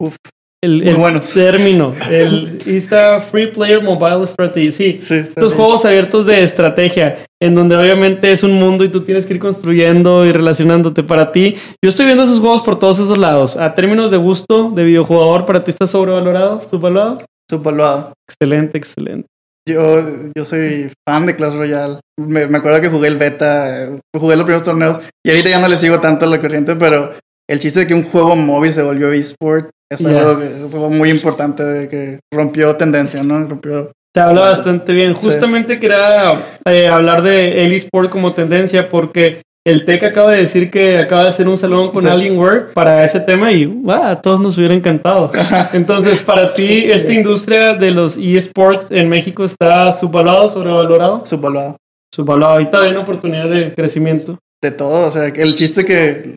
[0.00, 0.16] Uf,
[0.64, 1.32] el, muy el buenos.
[1.32, 4.98] término, el está Free Player Mobile Strategy, sí.
[5.02, 5.56] Sí, Estos bien.
[5.56, 9.40] juegos abiertos de estrategia, en donde obviamente es un mundo y tú tienes que ir
[9.40, 11.56] construyendo y relacionándote para ti.
[11.82, 13.56] Yo estoy viendo esos juegos por todos esos lados.
[13.56, 17.24] A términos de gusto, de videojugador, ¿para ti está sobrevalorado, subvalorado?
[17.50, 18.12] Subvaluado.
[18.28, 19.26] Excelente, excelente.
[19.66, 20.02] Yo,
[20.36, 21.98] yo soy fan de Clash Royale.
[22.20, 25.58] Me, me acuerdo que jugué el beta, eh, jugué los primeros torneos y ahorita ya
[25.60, 27.12] no le sigo tanto la corriente, pero
[27.48, 31.10] el chiste de que un juego móvil se volvió eSport es algo, es algo muy
[31.10, 33.46] importante de que rompió tendencia, ¿no?
[33.46, 33.92] Rompió.
[34.14, 35.14] Te habla bastante bien.
[35.16, 35.26] Sí.
[35.26, 40.70] Justamente quería eh, hablar de el eSport como tendencia porque el TEC acaba de decir
[40.70, 42.08] que acaba de hacer un salón con Sí.
[42.08, 44.02] Alienware para ese tema y ¡guau!
[44.02, 45.32] a todos nos hubiera encantado.
[45.72, 51.26] Entonces, para ti, ¿esta industria de los eSports en México está subvalorado, sobrevalorado?
[51.26, 51.76] Subvaluado.
[52.14, 52.58] Subvalorado.
[52.58, 54.38] Ahí todavía hay una oportunidad de crecimiento.
[54.62, 56.36] De todo, o sea, el chiste que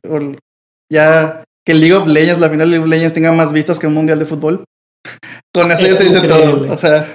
[0.91, 3.87] ya que League of Legends, la final de League of Legends tenga más vistas que
[3.87, 4.63] un mundial de fútbol.
[5.53, 6.71] Con eso ya se dice todo.
[6.71, 7.13] O sea.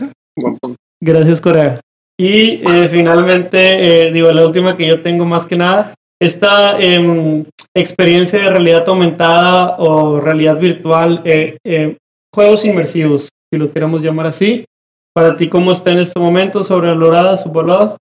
[1.01, 1.81] Gracias, Corea.
[2.19, 7.45] Y eh, finalmente, eh, digo, la última que yo tengo más que nada, esta em,
[7.75, 11.97] experiencia de realidad aumentada o realidad virtual, eh, eh,
[12.33, 14.65] juegos inmersivos, si lo queremos llamar así.
[15.15, 16.63] Para ti, ¿cómo está en este momento?
[16.63, 17.97] ¿Sobrevalorada, subvalorada?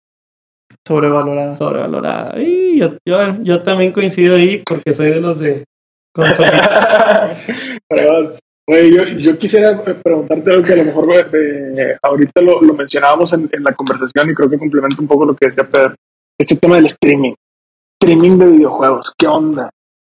[0.88, 1.58] sobrevalorada.
[1.58, 2.42] Sobrevalorada.
[2.42, 5.64] Y yo, yo, yo también coincido ahí porque soy de los de
[6.14, 7.38] consola.
[8.68, 13.34] Oye, yo, yo quisiera preguntarte algo que a lo mejor eh, ahorita lo, lo mencionábamos
[13.34, 15.96] en, en la conversación y creo que complementa un poco lo que decía Pedro.
[16.40, 17.34] Este tema del streaming.
[18.02, 19.14] Streaming de videojuegos.
[19.18, 19.70] ¿Qué onda?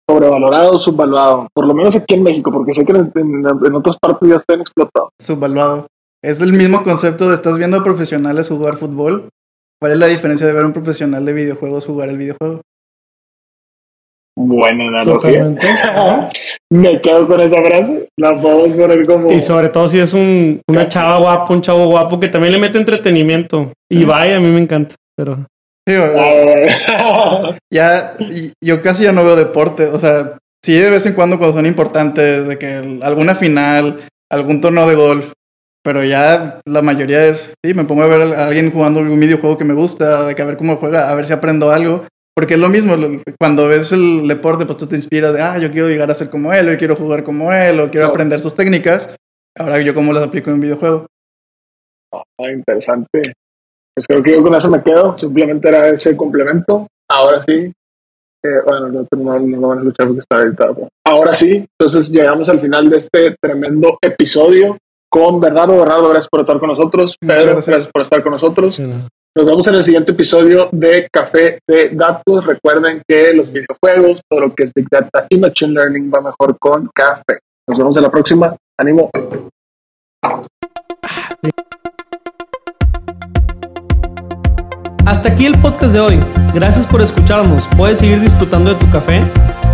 [0.10, 1.48] ¿Sobrevalorado o subvaluado?
[1.54, 4.36] Por lo menos aquí en México, porque sé que en, en- en otras partes ya
[4.36, 5.10] están explotados.
[5.20, 5.88] Subvaluado.
[6.24, 9.30] Es el mismo concepto de estás viendo a profesionales jugar fútbol.
[9.80, 12.62] ¿Cuál es la diferencia de ver a un profesional de videojuegos jugar el videojuego?
[14.38, 15.46] Buena analogía.
[16.70, 18.10] Me quedo con esa frase.
[18.18, 19.32] La podemos poner como.
[19.32, 22.60] Y sobre todo si es un, una chava guapa, un chavo guapo que también le
[22.60, 23.72] mete entretenimiento.
[23.90, 24.96] Y vaya, a mí me encanta.
[25.16, 25.46] Pero
[25.88, 25.94] Sí,
[27.72, 28.18] ya,
[28.64, 29.86] yo casi ya no veo deporte.
[29.86, 34.62] O sea, sí de vez en cuando cuando son importantes, de que alguna final, algún
[34.62, 35.32] torneo de golf.
[35.86, 39.56] Pero ya la mayoría es, sí, me pongo a ver a alguien jugando algún videojuego
[39.56, 42.06] que me gusta, de que a ver cómo juega, a ver si aprendo algo.
[42.36, 42.96] Porque es lo mismo,
[43.40, 46.30] cuando ves el deporte, pues tú te inspiras de, ah, yo quiero llegar a ser
[46.32, 48.10] como él, yo quiero jugar como él, o quiero Claro.
[48.10, 49.16] aprender sus técnicas.
[49.58, 51.06] Ahora yo cómo las aplico en un videojuego.
[52.14, 53.22] Ah, interesante.
[53.96, 55.18] Pues creo que yo con eso me quedo.
[55.18, 56.88] Simplemente era ese complemento.
[57.10, 57.72] Ahora sí.
[58.44, 60.88] eh, bueno, no, no, no lo van a escuchar porque está editado.
[61.06, 61.66] Ahora sí.
[61.80, 64.78] Entonces llegamos al final de este tremendo episodio
[65.16, 65.78] con Bernardo.
[65.78, 67.16] Bernardo, gracias por estar con nosotros.
[67.18, 67.68] Pedro, gracias.
[67.68, 68.78] gracias por estar con nosotros.
[68.78, 72.46] Nos vemos en el siguiente episodio de Café de Datos.
[72.46, 76.58] Recuerden que los videojuegos, todo lo que es Big Data y Machine Learning va mejor
[76.60, 77.40] con café.
[77.66, 78.58] Nos vemos en la próxima.
[78.78, 79.10] Ánimo.
[85.06, 86.20] Hasta aquí el podcast de hoy.
[86.54, 87.70] Gracias por escucharnos.
[87.78, 89.22] Puedes seguir disfrutando de tu café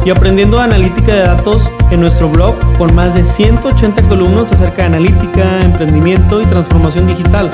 [0.06, 4.88] y aprendiendo analítica de datos en nuestro blog con más de 180 columnas acerca de
[4.88, 7.50] analítica, emprendimiento y transformación digital.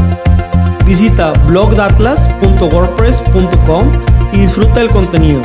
[0.85, 3.91] Visita blogdatlas.wordpress.com
[4.33, 5.41] y disfruta del contenido.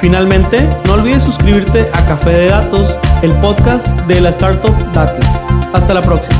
[0.00, 5.30] Finalmente, no olvides suscribirte a Café de Datos, el podcast de la startup Datlas.
[5.72, 6.36] Hasta la próxima.